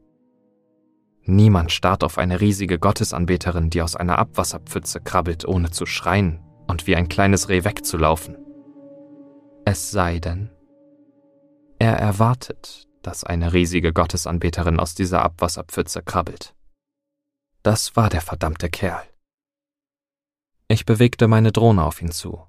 Niemand 1.23 1.73
starrt 1.73 2.05
auf 2.05 2.19
eine 2.19 2.41
riesige 2.41 2.79
Gottesanbeterin, 2.79 3.71
die 3.71 3.83
aus 3.83 3.97
einer 3.97 4.19
Abwasserpfütze 4.19 5.01
krabbelt, 5.01 5.47
ohne 5.47 5.71
zu 5.71 5.85
schreien 5.85 6.41
und 6.69 6.87
wie 6.87 6.97
ein 6.97 7.09
kleines 7.09 7.49
Reh 7.49 7.65
wegzulaufen. 7.65 8.37
Es 9.65 9.91
sei 9.91 10.21
denn, 10.21 10.51
er 11.79 11.99
erwartet, 11.99 12.87
dass 13.03 13.25
eine 13.25 13.53
riesige 13.53 13.93
Gottesanbeterin 13.93 14.81
aus 14.81 14.95
dieser 14.95 15.23
Abwasserpfütze 15.23 16.03
krabbelt. 16.03 16.55
Das 17.63 17.97
war 17.97 18.09
der 18.09 18.21
verdammte 18.21 18.71
Kerl. 18.71 19.03
Ich 20.69 20.87
bewegte 20.87 21.29
meine 21.29 21.53
Drohne 21.53 21.85
auf 21.85 22.01
ihn 22.01 22.13
zu 22.13 22.47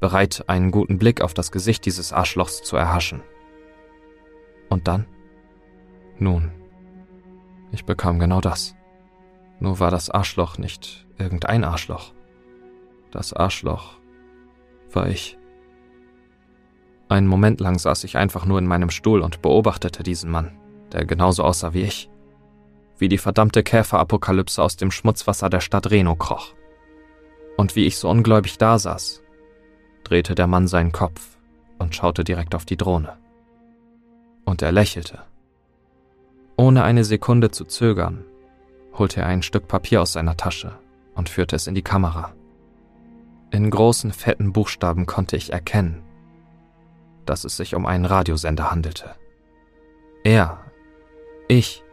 bereit, 0.00 0.44
einen 0.48 0.70
guten 0.70 0.98
Blick 0.98 1.20
auf 1.20 1.34
das 1.34 1.52
Gesicht 1.52 1.86
dieses 1.86 2.12
Arschlochs 2.12 2.62
zu 2.62 2.76
erhaschen. 2.76 3.22
Und 4.68 4.88
dann? 4.88 5.06
Nun, 6.18 6.50
ich 7.72 7.84
bekam 7.84 8.18
genau 8.18 8.40
das. 8.40 8.74
Nur 9.60 9.78
war 9.78 9.90
das 9.90 10.10
Arschloch 10.10 10.58
nicht 10.58 11.06
irgendein 11.18 11.64
Arschloch. 11.64 12.12
Das 13.10 13.32
Arschloch 13.32 13.98
war 14.92 15.08
ich. 15.08 15.38
Einen 17.08 17.26
Moment 17.26 17.60
lang 17.60 17.78
saß 17.78 18.04
ich 18.04 18.16
einfach 18.16 18.46
nur 18.46 18.58
in 18.58 18.66
meinem 18.66 18.90
Stuhl 18.90 19.20
und 19.20 19.42
beobachtete 19.42 20.02
diesen 20.02 20.30
Mann, 20.30 20.56
der 20.92 21.04
genauso 21.04 21.42
aussah 21.42 21.74
wie 21.74 21.82
ich. 21.82 22.08
Wie 22.98 23.08
die 23.08 23.18
verdammte 23.18 23.62
Käferapokalypse 23.62 24.62
aus 24.62 24.76
dem 24.76 24.90
Schmutzwasser 24.90 25.50
der 25.50 25.60
Stadt 25.60 25.90
Reno 25.90 26.14
kroch. 26.16 26.54
Und 27.56 27.76
wie 27.76 27.86
ich 27.86 27.98
so 27.98 28.08
ungläubig 28.08 28.58
dasaß, 28.58 29.22
drehte 30.10 30.34
der 30.34 30.48
Mann 30.48 30.66
seinen 30.66 30.90
Kopf 30.90 31.36
und 31.78 31.94
schaute 31.94 32.24
direkt 32.24 32.56
auf 32.56 32.64
die 32.64 32.76
Drohne. 32.76 33.16
Und 34.44 34.60
er 34.60 34.72
lächelte. 34.72 35.20
Ohne 36.56 36.82
eine 36.82 37.04
Sekunde 37.04 37.52
zu 37.52 37.64
zögern, 37.64 38.24
holte 38.98 39.20
er 39.20 39.26
ein 39.26 39.42
Stück 39.42 39.68
Papier 39.68 40.02
aus 40.02 40.12
seiner 40.12 40.36
Tasche 40.36 40.76
und 41.14 41.28
führte 41.28 41.54
es 41.54 41.68
in 41.68 41.76
die 41.76 41.82
Kamera. 41.82 42.32
In 43.52 43.70
großen, 43.70 44.12
fetten 44.12 44.52
Buchstaben 44.52 45.06
konnte 45.06 45.36
ich 45.36 45.52
erkennen, 45.52 46.02
dass 47.24 47.44
es 47.44 47.56
sich 47.56 47.76
um 47.76 47.86
einen 47.86 48.04
Radiosender 48.04 48.72
handelte. 48.72 49.14
Er, 50.24 50.58
ich, 51.46 51.84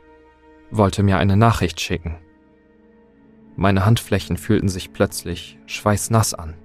wollte 0.71 1.03
mir 1.03 1.19
eine 1.19 1.37
Nachricht 1.37 1.79
schicken. 1.79 2.17
Meine 3.55 3.85
Handflächen 3.85 4.37
fühlten 4.37 4.69
sich 4.69 4.91
plötzlich 4.91 5.59
schweißnass 5.67 6.33
an. 6.33 6.55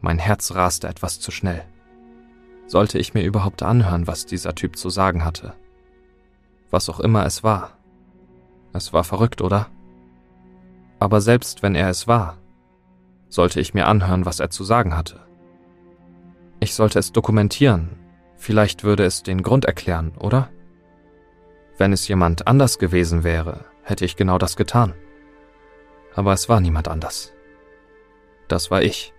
Mein 0.00 0.18
Herz 0.18 0.54
raste 0.54 0.88
etwas 0.88 1.20
zu 1.20 1.30
schnell. 1.30 1.64
Sollte 2.66 2.98
ich 2.98 3.14
mir 3.14 3.24
überhaupt 3.24 3.62
anhören, 3.62 4.06
was 4.06 4.26
dieser 4.26 4.54
Typ 4.54 4.76
zu 4.76 4.90
sagen 4.90 5.24
hatte? 5.24 5.54
Was 6.70 6.88
auch 6.88 7.00
immer 7.00 7.24
es 7.24 7.42
war. 7.42 7.78
Es 8.72 8.92
war 8.92 9.04
verrückt, 9.04 9.40
oder? 9.40 9.68
Aber 10.98 11.20
selbst 11.20 11.62
wenn 11.62 11.74
er 11.74 11.88
es 11.88 12.06
war, 12.06 12.36
sollte 13.28 13.60
ich 13.60 13.74
mir 13.74 13.86
anhören, 13.86 14.26
was 14.26 14.40
er 14.40 14.50
zu 14.50 14.64
sagen 14.64 14.96
hatte. 14.96 15.20
Ich 16.60 16.74
sollte 16.74 16.98
es 16.98 17.12
dokumentieren, 17.12 17.90
vielleicht 18.36 18.84
würde 18.84 19.04
es 19.04 19.22
den 19.22 19.42
Grund 19.42 19.64
erklären, 19.64 20.12
oder? 20.18 20.50
Wenn 21.76 21.92
es 21.92 22.08
jemand 22.08 22.46
anders 22.46 22.78
gewesen 22.78 23.22
wäre, 23.22 23.64
hätte 23.82 24.04
ich 24.04 24.16
genau 24.16 24.38
das 24.38 24.56
getan. 24.56 24.94
Aber 26.14 26.32
es 26.32 26.48
war 26.48 26.60
niemand 26.60 26.88
anders. 26.88 27.32
Das 28.48 28.70
war 28.70 28.82
ich. 28.82 29.14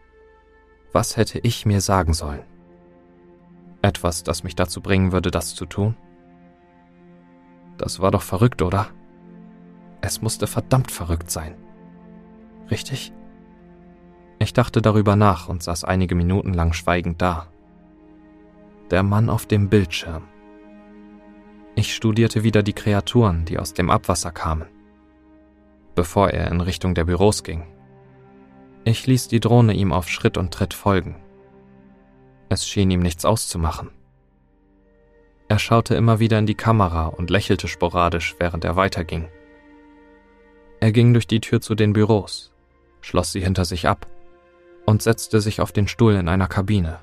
Was 0.91 1.17
hätte 1.17 1.39
ich 1.39 1.65
mir 1.65 1.82
sagen 1.82 2.13
sollen? 2.13 2.43
Etwas, 3.82 4.23
das 4.23 4.43
mich 4.43 4.56
dazu 4.56 4.82
bringen 4.82 5.12
würde, 5.12 5.32
das 5.32 5.56
zu 5.56 5.65
tun? 5.65 5.95
Das 7.78 7.99
war 7.99 8.12
doch 8.12 8.23
verrückt, 8.23 8.62
oder? 8.62 8.88
Es 10.02 10.21
musste 10.21 10.47
verdammt 10.47 10.91
verrückt 10.91 11.30
sein. 11.30 11.56
Richtig? 12.71 13.13
Ich 14.39 14.54
dachte 14.54 14.82
darüber 14.82 15.15
nach 15.15 15.47
und 15.47 15.63
saß 15.63 15.84
einige 15.84 16.15
Minuten 16.15 16.54
lang 16.54 16.73
schweigend 16.73 17.21
da. 17.21 17.47
Der 18.89 19.04
Mann 19.04 19.30
auf 19.30 19.45
dem 19.45 19.69
Bildschirm. 19.69 20.23
Ich 21.75 21.95
studierte 21.95 22.43
wieder 22.43 22.63
die 22.63 22.73
Kreaturen, 22.73 23.45
die 23.45 23.60
aus 23.60 23.73
dem 23.73 23.89
Abwasser 23.89 24.32
kamen, 24.32 24.67
bevor 25.95 26.32
er 26.32 26.49
in 26.52 26.62
Richtung 26.62 26.95
der 26.95 27.06
Büros 27.06 27.43
ging. 27.43 27.63
Ich 28.89 29.06
ließ 29.06 29.28
die 29.28 29.39
Drohne 29.39 29.73
ihm 29.73 29.93
auf 29.93 30.10
Schritt 30.10 30.36
und 30.36 30.52
Tritt 30.52 30.73
folgen. 30.73 31.15
Es 32.49 32.67
schien 32.67 32.89
ihm 32.89 33.02
nichts 33.02 33.23
auszumachen. 33.23 33.91
Er 35.47 35.60
schaute 35.60 35.93
immer 35.93 36.19
wieder 36.19 36.39
in 36.39 36.47
die 36.47 36.56
Kamera 36.56 37.06
und 37.06 37.30
lächelte 37.30 37.67
sporadisch, 37.67 38.36
während 38.39 38.65
er 38.65 38.78
weiterging. 38.78 39.28
Er 40.80 40.91
ging 40.91 41.13
durch 41.13 41.28
die 41.28 41.39
Tür 41.39 41.62
zu 41.62 41.75
den 41.75 41.93
Büros, 41.93 42.52
schloss 43.02 43.32
sie 43.32 43.41
hinter 43.41 43.63
sich 43.63 43.88
ab 43.88 44.08
und 44.88 45.04
setzte 45.04 45.39
sich 45.39 45.62
auf 45.62 45.71
den 45.71 45.88
Stuhl 45.88 46.15
in 46.15 46.28
einer 46.28 46.47
Kabine. 46.47 46.97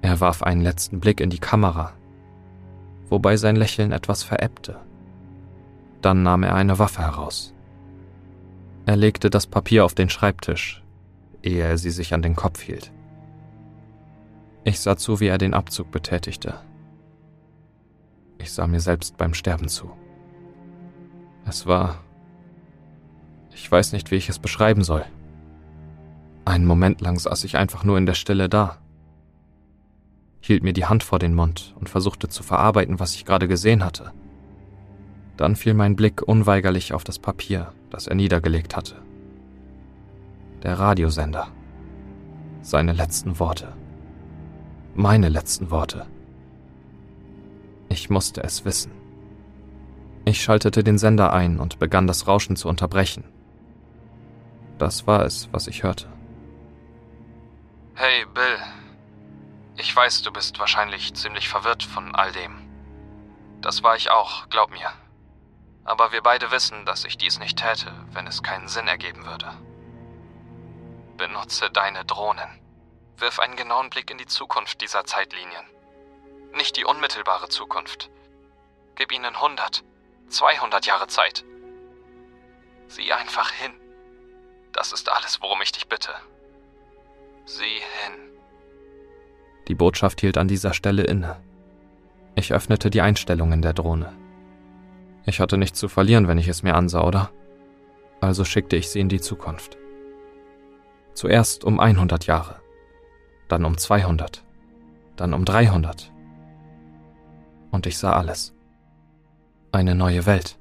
Er 0.00 0.20
warf 0.20 0.42
einen 0.42 0.62
letzten 0.62 1.00
Blick 1.00 1.20
in 1.20 1.28
die 1.28 1.38
Kamera, 1.38 1.92
wobei 3.10 3.36
sein 3.36 3.56
Lächeln 3.56 3.92
etwas 3.92 4.22
verebbte. 4.22 4.80
Dann 6.00 6.22
nahm 6.22 6.44
er 6.44 6.54
eine 6.54 6.78
Waffe 6.78 7.02
heraus. 7.02 7.53
Er 8.86 8.96
legte 8.96 9.30
das 9.30 9.46
Papier 9.46 9.84
auf 9.84 9.94
den 9.94 10.10
Schreibtisch, 10.10 10.82
ehe 11.42 11.62
er 11.62 11.78
sie 11.78 11.90
sich 11.90 12.12
an 12.12 12.22
den 12.22 12.36
Kopf 12.36 12.60
hielt. 12.60 12.92
Ich 14.64 14.80
sah 14.80 14.96
zu, 14.96 15.20
wie 15.20 15.26
er 15.26 15.38
den 15.38 15.54
Abzug 15.54 15.90
betätigte. 15.90 16.60
Ich 18.38 18.52
sah 18.52 18.66
mir 18.66 18.80
selbst 18.80 19.16
beim 19.16 19.34
Sterben 19.34 19.68
zu. 19.68 19.90
Es 21.46 21.66
war... 21.66 22.00
Ich 23.54 23.70
weiß 23.70 23.92
nicht, 23.92 24.10
wie 24.10 24.16
ich 24.16 24.28
es 24.28 24.38
beschreiben 24.38 24.82
soll. 24.82 25.04
Einen 26.44 26.66
Moment 26.66 27.00
lang 27.00 27.18
saß 27.18 27.44
ich 27.44 27.56
einfach 27.56 27.84
nur 27.84 27.96
in 27.96 28.06
der 28.06 28.14
Stille 28.14 28.48
da, 28.48 28.78
hielt 30.40 30.62
mir 30.62 30.74
die 30.74 30.84
Hand 30.84 31.02
vor 31.02 31.18
den 31.18 31.34
Mund 31.34 31.74
und 31.78 31.88
versuchte 31.88 32.28
zu 32.28 32.42
verarbeiten, 32.42 33.00
was 33.00 33.14
ich 33.14 33.24
gerade 33.24 33.48
gesehen 33.48 33.82
hatte. 33.82 34.12
Dann 35.36 35.56
fiel 35.56 35.74
mein 35.74 35.96
Blick 35.96 36.22
unweigerlich 36.22 36.92
auf 36.92 37.04
das 37.04 37.18
Papier, 37.18 37.72
das 37.90 38.06
er 38.06 38.14
niedergelegt 38.14 38.76
hatte. 38.76 38.96
Der 40.62 40.78
Radiosender. 40.78 41.48
Seine 42.62 42.92
letzten 42.92 43.38
Worte. 43.38 43.72
Meine 44.94 45.28
letzten 45.28 45.70
Worte. 45.70 46.06
Ich 47.88 48.10
musste 48.10 48.42
es 48.42 48.64
wissen. 48.64 48.92
Ich 50.24 50.42
schaltete 50.42 50.82
den 50.82 50.98
Sender 50.98 51.32
ein 51.32 51.58
und 51.58 51.78
begann 51.78 52.06
das 52.06 52.26
Rauschen 52.26 52.56
zu 52.56 52.68
unterbrechen. 52.68 53.24
Das 54.78 55.06
war 55.06 55.24
es, 55.24 55.48
was 55.52 55.66
ich 55.66 55.82
hörte. 55.82 56.06
Hey, 57.94 58.24
Bill. 58.32 58.58
Ich 59.76 59.94
weiß, 59.94 60.22
du 60.22 60.32
bist 60.32 60.58
wahrscheinlich 60.58 61.14
ziemlich 61.14 61.48
verwirrt 61.48 61.82
von 61.82 62.14
all 62.14 62.32
dem. 62.32 62.52
Das 63.60 63.82
war 63.82 63.96
ich 63.96 64.10
auch, 64.10 64.48
glaub 64.48 64.70
mir. 64.70 64.88
Aber 65.84 66.12
wir 66.12 66.22
beide 66.22 66.50
wissen, 66.50 66.86
dass 66.86 67.04
ich 67.04 67.18
dies 67.18 67.38
nicht 67.38 67.58
täte, 67.58 67.92
wenn 68.12 68.26
es 68.26 68.42
keinen 68.42 68.68
Sinn 68.68 68.88
ergeben 68.88 69.26
würde. 69.26 69.52
Benutze 71.16 71.70
deine 71.70 72.04
Drohnen. 72.04 72.48
Wirf 73.18 73.38
einen 73.38 73.56
genauen 73.56 73.90
Blick 73.90 74.10
in 74.10 74.18
die 74.18 74.26
Zukunft 74.26 74.80
dieser 74.80 75.04
Zeitlinien. 75.04 75.64
Nicht 76.54 76.76
die 76.76 76.84
unmittelbare 76.84 77.48
Zukunft. 77.48 78.10
Gib 78.96 79.12
ihnen 79.12 79.34
100, 79.34 79.84
200 80.28 80.86
Jahre 80.86 81.06
Zeit. 81.06 81.44
Sieh 82.88 83.12
einfach 83.12 83.50
hin. 83.50 83.72
Das 84.72 84.92
ist 84.92 85.08
alles, 85.10 85.40
worum 85.40 85.60
ich 85.62 85.72
dich 85.72 85.88
bitte. 85.88 86.12
Sieh 87.44 87.80
hin. 88.04 88.14
Die 89.68 89.74
Botschaft 89.74 90.20
hielt 90.20 90.38
an 90.38 90.48
dieser 90.48 90.74
Stelle 90.74 91.04
inne. 91.04 91.42
Ich 92.34 92.52
öffnete 92.52 92.90
die 92.90 93.00
Einstellungen 93.00 93.62
der 93.62 93.72
Drohne. 93.72 94.12
Ich 95.26 95.40
hatte 95.40 95.56
nichts 95.56 95.78
zu 95.78 95.88
verlieren, 95.88 96.28
wenn 96.28 96.38
ich 96.38 96.48
es 96.48 96.62
mir 96.62 96.74
ansah, 96.74 97.02
oder? 97.02 97.30
Also 98.20 98.44
schickte 98.44 98.76
ich 98.76 98.90
sie 98.90 99.00
in 99.00 99.08
die 99.08 99.20
Zukunft. 99.20 99.78
Zuerst 101.14 101.64
um 101.64 101.80
100 101.80 102.26
Jahre, 102.26 102.56
dann 103.48 103.64
um 103.64 103.78
200, 103.78 104.44
dann 105.16 105.32
um 105.32 105.44
300. 105.44 106.12
Und 107.70 107.86
ich 107.86 107.98
sah 107.98 108.12
alles. 108.12 108.54
Eine 109.72 109.94
neue 109.94 110.26
Welt. 110.26 110.58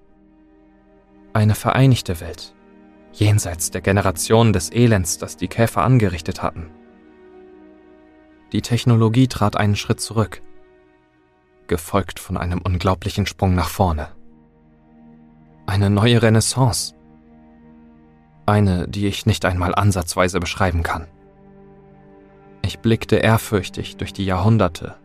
Eine 1.33 1.55
vereinigte 1.55 2.19
Welt, 2.19 2.53
jenseits 3.11 3.71
der 3.71 3.81
Generationen 3.81 4.53
des 4.53 4.71
Elends, 4.71 5.17
das 5.17 5.35
die 5.35 5.47
Käfer 5.47 5.81
angerichtet 5.83 6.43
hatten. 6.43 6.69
Die 8.51 8.61
Technologie 8.61 9.27
trat 9.27 9.57
einen 9.57 9.75
Schritt 9.75 9.99
zurück, 9.99 10.43
gefolgt 11.65 12.19
von 12.19 12.37
einem 12.37 12.61
unglaublichen 12.61 13.25
Sprung 13.25 13.55
nach 13.55 13.69
vorne. 13.69 14.09
Eine 15.65 15.89
neue 15.89 16.21
Renaissance. 16.21 16.93
Eine, 18.45 18.87
die 18.87 19.07
ich 19.07 19.25
nicht 19.25 19.45
einmal 19.45 19.73
ansatzweise 19.73 20.39
beschreiben 20.39 20.83
kann. 20.83 21.07
Ich 22.61 22.79
blickte 22.79 23.15
ehrfürchtig 23.17 23.97
durch 23.97 24.13
die 24.13 24.25
Jahrhunderte 24.25 24.95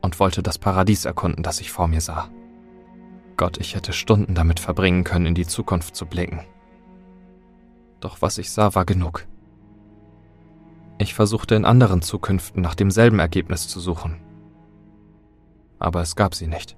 und 0.00 0.20
wollte 0.20 0.42
das 0.42 0.58
Paradies 0.58 1.04
erkunden, 1.04 1.42
das 1.42 1.60
ich 1.60 1.70
vor 1.70 1.88
mir 1.88 2.00
sah. 2.00 2.28
Gott, 3.36 3.58
ich 3.58 3.74
hätte 3.74 3.92
Stunden 3.92 4.34
damit 4.34 4.60
verbringen 4.60 5.04
können, 5.04 5.26
in 5.26 5.34
die 5.34 5.46
Zukunft 5.46 5.96
zu 5.96 6.06
blicken. 6.06 6.40
Doch 8.00 8.22
was 8.22 8.38
ich 8.38 8.50
sah, 8.50 8.74
war 8.74 8.84
genug. 8.84 9.26
Ich 10.98 11.14
versuchte 11.14 11.54
in 11.54 11.64
anderen 11.64 12.02
Zukünften 12.02 12.62
nach 12.62 12.74
demselben 12.74 13.18
Ergebnis 13.18 13.68
zu 13.68 13.80
suchen. 13.80 14.20
Aber 15.78 16.00
es 16.00 16.16
gab 16.16 16.34
sie 16.34 16.48
nicht. 16.48 16.77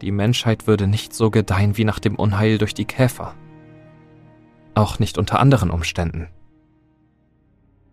Die 0.00 0.12
Menschheit 0.12 0.66
würde 0.66 0.86
nicht 0.86 1.12
so 1.12 1.30
gedeihen 1.30 1.76
wie 1.76 1.84
nach 1.84 1.98
dem 1.98 2.16
Unheil 2.16 2.56
durch 2.56 2.72
die 2.72 2.86
Käfer. 2.86 3.34
Auch 4.74 4.98
nicht 4.98 5.18
unter 5.18 5.38
anderen 5.40 5.70
Umständen. 5.70 6.28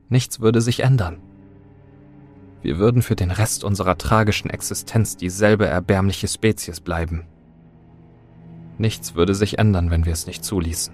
Nichts 0.10 0.40
würde 0.40 0.62
sich 0.62 0.82
ändern. 0.82 1.22
Wir 2.62 2.78
würden 2.78 3.02
für 3.02 3.16
den 3.16 3.32
Rest 3.32 3.64
unserer 3.64 3.98
tragischen 3.98 4.50
Existenz 4.50 5.18
dieselbe 5.18 5.68
erbärmliche 5.68 6.28
Spezies 6.28 6.80
bleiben. 6.80 7.28
Nichts 8.78 9.16
würde 9.16 9.36
sich 9.36 9.60
ändern, 9.60 9.92
wenn 9.92 10.06
wir 10.06 10.14
es 10.14 10.28
nicht 10.28 10.46
zuließen. 10.46 10.94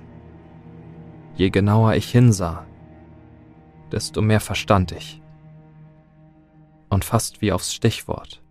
Je 1.35 1.49
genauer 1.49 1.93
ich 1.93 2.09
hinsah, 2.11 2.65
desto 3.91 4.21
mehr 4.21 4.39
verstand 4.39 4.91
ich. 4.91 5.21
Und 6.89 7.05
fast 7.05 7.41
wie 7.41 7.51
aufs 7.51 7.73
Stichwort 7.73 8.42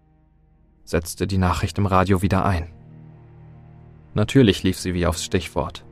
setzte 0.85 1.27
die 1.27 1.39
Nachricht 1.39 1.79
im 1.79 1.87
Radio 1.87 2.23
wieder 2.23 2.45
ein. 2.45 2.73
Natürlich 4.15 4.63
lief 4.63 4.79
sie 4.79 4.95
wie 4.95 5.07
aufs 5.07 5.25
Stichwort. 5.25 5.85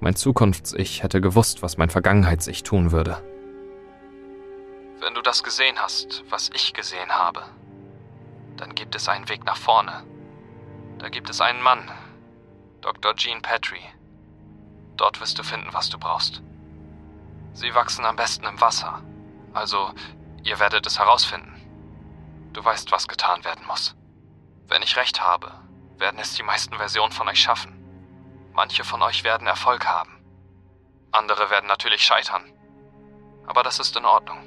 Mein 0.00 0.16
Zukunfts-Ich 0.16 1.02
hätte 1.02 1.20
gewusst, 1.20 1.62
was 1.62 1.76
mein 1.76 1.90
Vergangenheits-Ich 1.90 2.62
tun 2.62 2.92
würde. 2.92 3.22
Wenn 5.00 5.14
du 5.14 5.22
das 5.22 5.42
gesehen 5.42 5.78
hast, 5.78 6.24
was 6.30 6.50
ich 6.54 6.72
gesehen 6.72 7.10
habe, 7.10 7.42
dann 8.56 8.74
gibt 8.74 8.94
es 8.94 9.08
einen 9.08 9.28
Weg 9.28 9.44
nach 9.44 9.56
vorne. 9.56 10.04
Da 10.98 11.08
gibt 11.08 11.28
es 11.28 11.40
einen 11.40 11.62
Mann, 11.62 11.90
Dr. 12.80 13.14
Jean 13.16 13.42
Petrie. 13.42 13.84
Dort 14.96 15.20
wirst 15.20 15.38
du 15.38 15.42
finden, 15.42 15.68
was 15.72 15.90
du 15.90 15.98
brauchst. 15.98 16.42
Sie 17.52 17.74
wachsen 17.74 18.04
am 18.04 18.16
besten 18.16 18.46
im 18.46 18.60
Wasser. 18.60 19.02
Also, 19.52 19.90
ihr 20.42 20.58
werdet 20.58 20.86
es 20.86 20.98
herausfinden. 20.98 21.53
Du 22.54 22.64
weißt, 22.64 22.92
was 22.92 23.08
getan 23.08 23.44
werden 23.44 23.66
muss. 23.66 23.96
Wenn 24.68 24.82
ich 24.82 24.96
recht 24.96 25.20
habe, 25.20 25.52
werden 25.98 26.20
es 26.20 26.34
die 26.34 26.44
meisten 26.44 26.76
Versionen 26.76 27.12
von 27.12 27.28
euch 27.28 27.40
schaffen. 27.40 27.72
Manche 28.52 28.84
von 28.84 29.02
euch 29.02 29.24
werden 29.24 29.46
Erfolg 29.46 29.86
haben. 29.86 30.24
Andere 31.10 31.50
werden 31.50 31.66
natürlich 31.66 32.02
scheitern. 32.02 32.52
Aber 33.46 33.62
das 33.64 33.80
ist 33.80 33.96
in 33.96 34.04
Ordnung. 34.04 34.38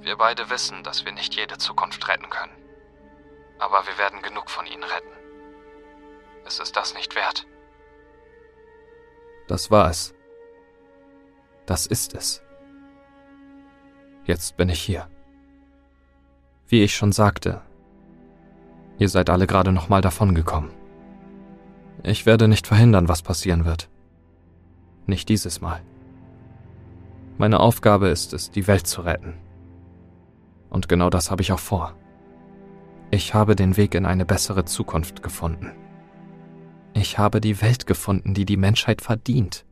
Wir 0.00 0.16
beide 0.16 0.48
wissen, 0.50 0.82
dass 0.84 1.04
wir 1.04 1.12
nicht 1.12 1.34
jede 1.34 1.58
Zukunft 1.58 2.06
retten 2.08 2.30
können. 2.30 2.56
Aber 3.58 3.86
wir 3.86 3.98
werden 3.98 4.22
genug 4.22 4.48
von 4.48 4.66
ihnen 4.66 4.84
retten. 4.84 5.12
Ist 6.46 6.60
es 6.60 6.72
das 6.72 6.94
nicht 6.94 7.14
wert? 7.16 7.46
Das 9.48 9.70
war 9.70 9.90
es. 9.90 10.14
Das 11.66 11.86
ist 11.86 12.14
es. 12.14 12.42
Jetzt 14.24 14.56
bin 14.56 14.68
ich 14.68 14.80
hier. 14.80 15.10
Wie 16.70 16.84
ich 16.84 16.94
schon 16.94 17.10
sagte, 17.10 17.62
ihr 18.96 19.08
seid 19.08 19.28
alle 19.28 19.48
gerade 19.48 19.72
nochmal 19.72 20.02
davongekommen. 20.02 20.70
Ich 22.04 22.26
werde 22.26 22.46
nicht 22.46 22.68
verhindern, 22.68 23.08
was 23.08 23.22
passieren 23.22 23.64
wird. 23.64 23.90
Nicht 25.04 25.28
dieses 25.28 25.60
Mal. 25.60 25.80
Meine 27.38 27.58
Aufgabe 27.58 28.06
ist 28.06 28.32
es, 28.34 28.52
die 28.52 28.68
Welt 28.68 28.86
zu 28.86 29.00
retten. 29.00 29.34
Und 30.68 30.88
genau 30.88 31.10
das 31.10 31.32
habe 31.32 31.42
ich 31.42 31.50
auch 31.50 31.58
vor. 31.58 31.96
Ich 33.10 33.34
habe 33.34 33.56
den 33.56 33.76
Weg 33.76 33.96
in 33.96 34.06
eine 34.06 34.24
bessere 34.24 34.64
Zukunft 34.64 35.24
gefunden. 35.24 35.72
Ich 36.94 37.18
habe 37.18 37.40
die 37.40 37.60
Welt 37.60 37.88
gefunden, 37.88 38.32
die 38.32 38.44
die 38.44 38.56
Menschheit 38.56 39.02
verdient. 39.02 39.64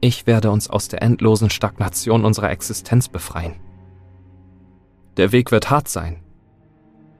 Ich 0.00 0.26
werde 0.26 0.50
uns 0.50 0.68
aus 0.68 0.88
der 0.88 1.02
endlosen 1.02 1.50
Stagnation 1.50 2.24
unserer 2.24 2.50
Existenz 2.50 3.08
befreien. 3.08 3.54
Der 5.16 5.30
Weg 5.32 5.52
wird 5.52 5.70
hart 5.70 5.88
sein, 5.88 6.16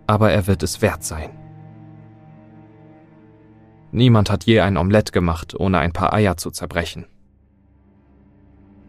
aber 0.07 0.33
er 0.33 0.47
wird 0.47 0.63
es 0.63 0.83
wert 0.83 1.05
sein. 1.05 1.31
Niemand 3.93 4.31
hat 4.31 4.45
je 4.45 4.61
ein 4.61 4.77
Omelett 4.77 5.13
gemacht, 5.13 5.55
ohne 5.55 5.79
ein 5.79 5.93
paar 5.93 6.13
Eier 6.13 6.37
zu 6.37 6.51
zerbrechen. 6.51 7.07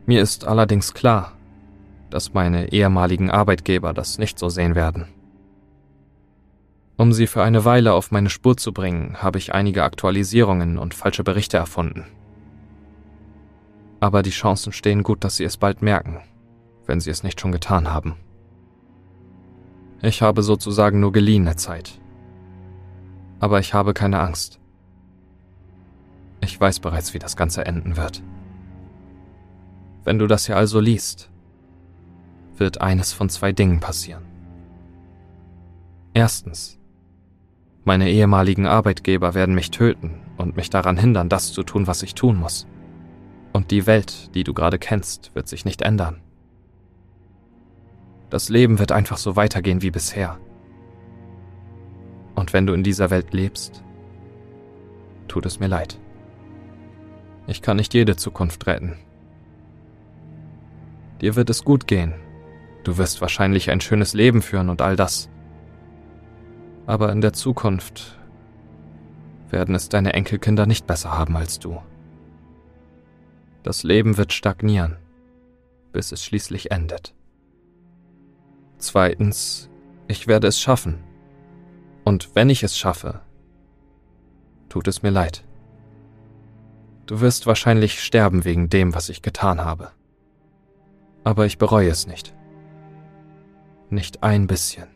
Mir 0.07 0.21
ist 0.21 0.45
allerdings 0.45 0.95
klar, 0.95 1.33
dass 2.09 2.33
meine 2.33 2.71
ehemaligen 2.71 3.29
Arbeitgeber 3.29 3.93
das 3.93 4.17
nicht 4.17 4.39
so 4.39 4.49
sehen 4.49 4.73
werden. 4.73 5.07
Um 6.97 7.13
sie 7.13 7.27
für 7.27 7.43
eine 7.43 7.65
Weile 7.65 7.93
auf 7.93 8.11
meine 8.11 8.29
Spur 8.29 8.57
zu 8.57 8.73
bringen, 8.73 9.17
habe 9.21 9.37
ich 9.37 9.53
einige 9.53 9.83
Aktualisierungen 9.83 10.77
und 10.79 10.93
falsche 10.93 11.23
Berichte 11.23 11.57
erfunden. 11.57 12.05
Aber 13.99 14.23
die 14.23 14.29
Chancen 14.31 14.71
stehen 14.71 15.03
gut, 15.03 15.23
dass 15.23 15.37
sie 15.37 15.43
es 15.43 15.57
bald 15.57 15.81
merken, 15.81 16.21
wenn 16.85 16.99
sie 16.99 17.11
es 17.11 17.21
nicht 17.21 17.39
schon 17.39 17.51
getan 17.51 17.91
haben. 17.91 18.15
Ich 20.01 20.21
habe 20.21 20.43
sozusagen 20.43 20.99
nur 20.99 21.11
geliehene 21.11 21.55
Zeit. 21.55 21.99
Aber 23.39 23.59
ich 23.59 23.73
habe 23.73 23.93
keine 23.93 24.19
Angst. 24.19 24.59
Ich 26.41 26.59
weiß 26.59 26.79
bereits, 26.79 27.13
wie 27.13 27.19
das 27.19 27.35
Ganze 27.35 27.65
enden 27.65 27.97
wird. 27.97 28.21
Wenn 30.03 30.19
du 30.19 30.27
das 30.27 30.45
hier 30.45 30.57
also 30.57 30.79
liest, 30.79 31.31
wird 32.57 32.81
eines 32.81 33.13
von 33.13 33.29
zwei 33.29 33.51
Dingen 33.51 33.79
passieren. 33.79 34.23
Erstens, 36.13 36.79
meine 37.83 38.09
ehemaligen 38.09 38.67
Arbeitgeber 38.67 39.33
werden 39.33 39.55
mich 39.55 39.71
töten 39.71 40.21
und 40.37 40.55
mich 40.55 40.69
daran 40.69 40.97
hindern, 40.97 41.29
das 41.29 41.51
zu 41.51 41.63
tun, 41.63 41.87
was 41.87 42.03
ich 42.03 42.15
tun 42.15 42.37
muss. 42.37 42.67
Und 43.51 43.71
die 43.71 43.85
Welt, 43.85 44.33
die 44.35 44.43
du 44.43 44.53
gerade 44.53 44.79
kennst, 44.79 45.33
wird 45.33 45.47
sich 45.47 45.65
nicht 45.65 45.81
ändern. 45.81 46.21
Das 48.35 48.49
Leben 48.49 48.79
wird 48.79 48.91
einfach 48.91 49.15
so 49.15 49.37
weitergehen 49.37 49.81
wie 49.81 49.91
bisher. 49.91 50.37
Und 52.35 52.51
wenn 52.51 52.67
du 52.67 52.73
in 52.73 52.83
dieser 52.83 53.09
Welt 53.09 53.33
lebst, 53.33 53.81
tut 55.29 55.45
es 55.45 55.61
mir 55.61 55.67
leid. 55.67 55.97
Ich 57.47 57.61
kann 57.61 57.77
nicht 57.77 57.93
jede 57.93 58.17
Zukunft 58.17 58.67
retten. 58.67 58.97
Dir 61.21 61.37
wird 61.37 61.49
es 61.49 61.63
gut 61.63 61.87
gehen. 61.87 62.13
Du 62.83 62.97
wirst 62.97 63.21
wahrscheinlich 63.21 63.71
ein 63.71 63.79
schönes 63.79 64.13
Leben 64.13 64.41
führen 64.41 64.67
und 64.67 64.81
all 64.81 64.97
das. 64.97 65.29
Aber 66.87 67.13
in 67.13 67.21
der 67.21 67.31
Zukunft 67.31 68.19
werden 69.49 69.75
es 69.75 69.87
deine 69.87 70.11
Enkelkinder 70.11 70.65
nicht 70.65 70.85
besser 70.85 71.17
haben 71.17 71.37
als 71.37 71.57
du. 71.59 71.81
Das 73.63 73.83
Leben 73.83 74.17
wird 74.17 74.33
stagnieren, 74.33 74.97
bis 75.93 76.11
es 76.11 76.21
schließlich 76.21 76.71
endet. 76.71 77.15
Zweitens, 78.85 79.67
ich 80.07 80.27
werde 80.27 80.45
es 80.45 80.59
schaffen. 80.59 81.03
Und 82.03 82.35
wenn 82.35 82.51
ich 82.51 82.61
es 82.61 82.77
schaffe, 82.77 83.21
tut 84.69 84.87
es 84.87 85.01
mir 85.01 85.09
leid. 85.09 85.43
Du 87.07 87.19
wirst 87.19 87.47
wahrscheinlich 87.47 88.03
sterben 88.03 88.45
wegen 88.45 88.69
dem, 88.69 88.93
was 88.93 89.09
ich 89.09 89.23
getan 89.23 89.59
habe. 89.59 89.91
Aber 91.23 91.47
ich 91.47 91.57
bereue 91.57 91.89
es 91.89 92.05
nicht. 92.05 92.35
Nicht 93.89 94.21
ein 94.21 94.45
bisschen. 94.45 94.87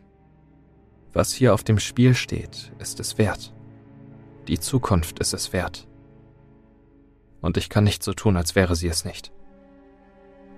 Was 1.12 1.32
hier 1.32 1.52
auf 1.52 1.64
dem 1.64 1.80
Spiel 1.80 2.14
steht, 2.14 2.72
ist 2.78 3.00
es 3.00 3.18
wert. 3.18 3.52
Die 4.46 4.60
Zukunft 4.60 5.18
ist 5.18 5.34
es 5.34 5.52
wert. 5.52 5.88
Und 7.40 7.56
ich 7.56 7.68
kann 7.68 7.82
nicht 7.82 8.04
so 8.04 8.12
tun, 8.12 8.36
als 8.36 8.54
wäre 8.54 8.76
sie 8.76 8.88
es 8.88 9.04
nicht. 9.04 9.32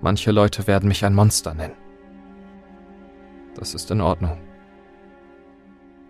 Manche 0.02 0.32
Leute 0.32 0.66
werden 0.66 0.88
mich 0.88 1.02
ein 1.06 1.14
Monster 1.14 1.54
nennen. 1.54 1.76
Das 3.54 3.74
ist 3.74 3.90
in 3.90 4.00
Ordnung. 4.00 4.38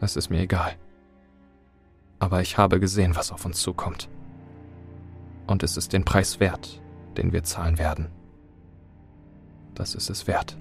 Es 0.00 0.16
ist 0.16 0.30
mir 0.30 0.40
egal. 0.40 0.76
Aber 2.18 2.40
ich 2.40 2.56
habe 2.56 2.80
gesehen, 2.80 3.16
was 3.16 3.32
auf 3.32 3.44
uns 3.44 3.60
zukommt. 3.60 4.08
Und 5.46 5.62
es 5.62 5.76
ist 5.76 5.92
den 5.92 6.04
Preis 6.04 6.40
wert, 6.40 6.80
den 7.16 7.32
wir 7.32 7.42
zahlen 7.42 7.78
werden. 7.78 8.08
Das 9.74 9.94
ist 9.94 10.10
es 10.10 10.26
wert. 10.26 10.56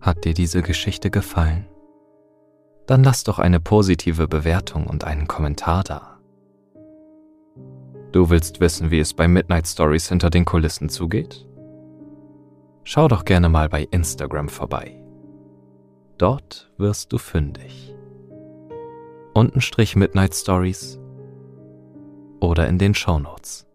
Hat 0.00 0.24
dir 0.24 0.32
diese 0.34 0.62
Geschichte 0.62 1.10
gefallen? 1.10 1.66
Dann 2.90 3.04
lass 3.04 3.22
doch 3.22 3.38
eine 3.38 3.60
positive 3.60 4.26
Bewertung 4.26 4.88
und 4.88 5.04
einen 5.04 5.28
Kommentar 5.28 5.84
da. 5.84 6.18
Du 8.10 8.30
willst 8.30 8.58
wissen, 8.58 8.90
wie 8.90 8.98
es 8.98 9.14
bei 9.14 9.28
Midnight 9.28 9.68
Stories 9.68 10.08
hinter 10.08 10.28
den 10.28 10.44
Kulissen 10.44 10.88
zugeht? 10.88 11.46
Schau 12.82 13.06
doch 13.06 13.24
gerne 13.24 13.48
mal 13.48 13.68
bei 13.68 13.86
Instagram 13.92 14.48
vorbei. 14.48 15.00
Dort 16.18 16.72
wirst 16.78 17.12
du 17.12 17.18
fündig. 17.18 17.94
Untenstrich 19.34 19.94
Midnight 19.94 20.34
Stories 20.34 20.98
oder 22.40 22.66
in 22.66 22.78
den 22.78 22.94
Shownotes. 22.94 23.68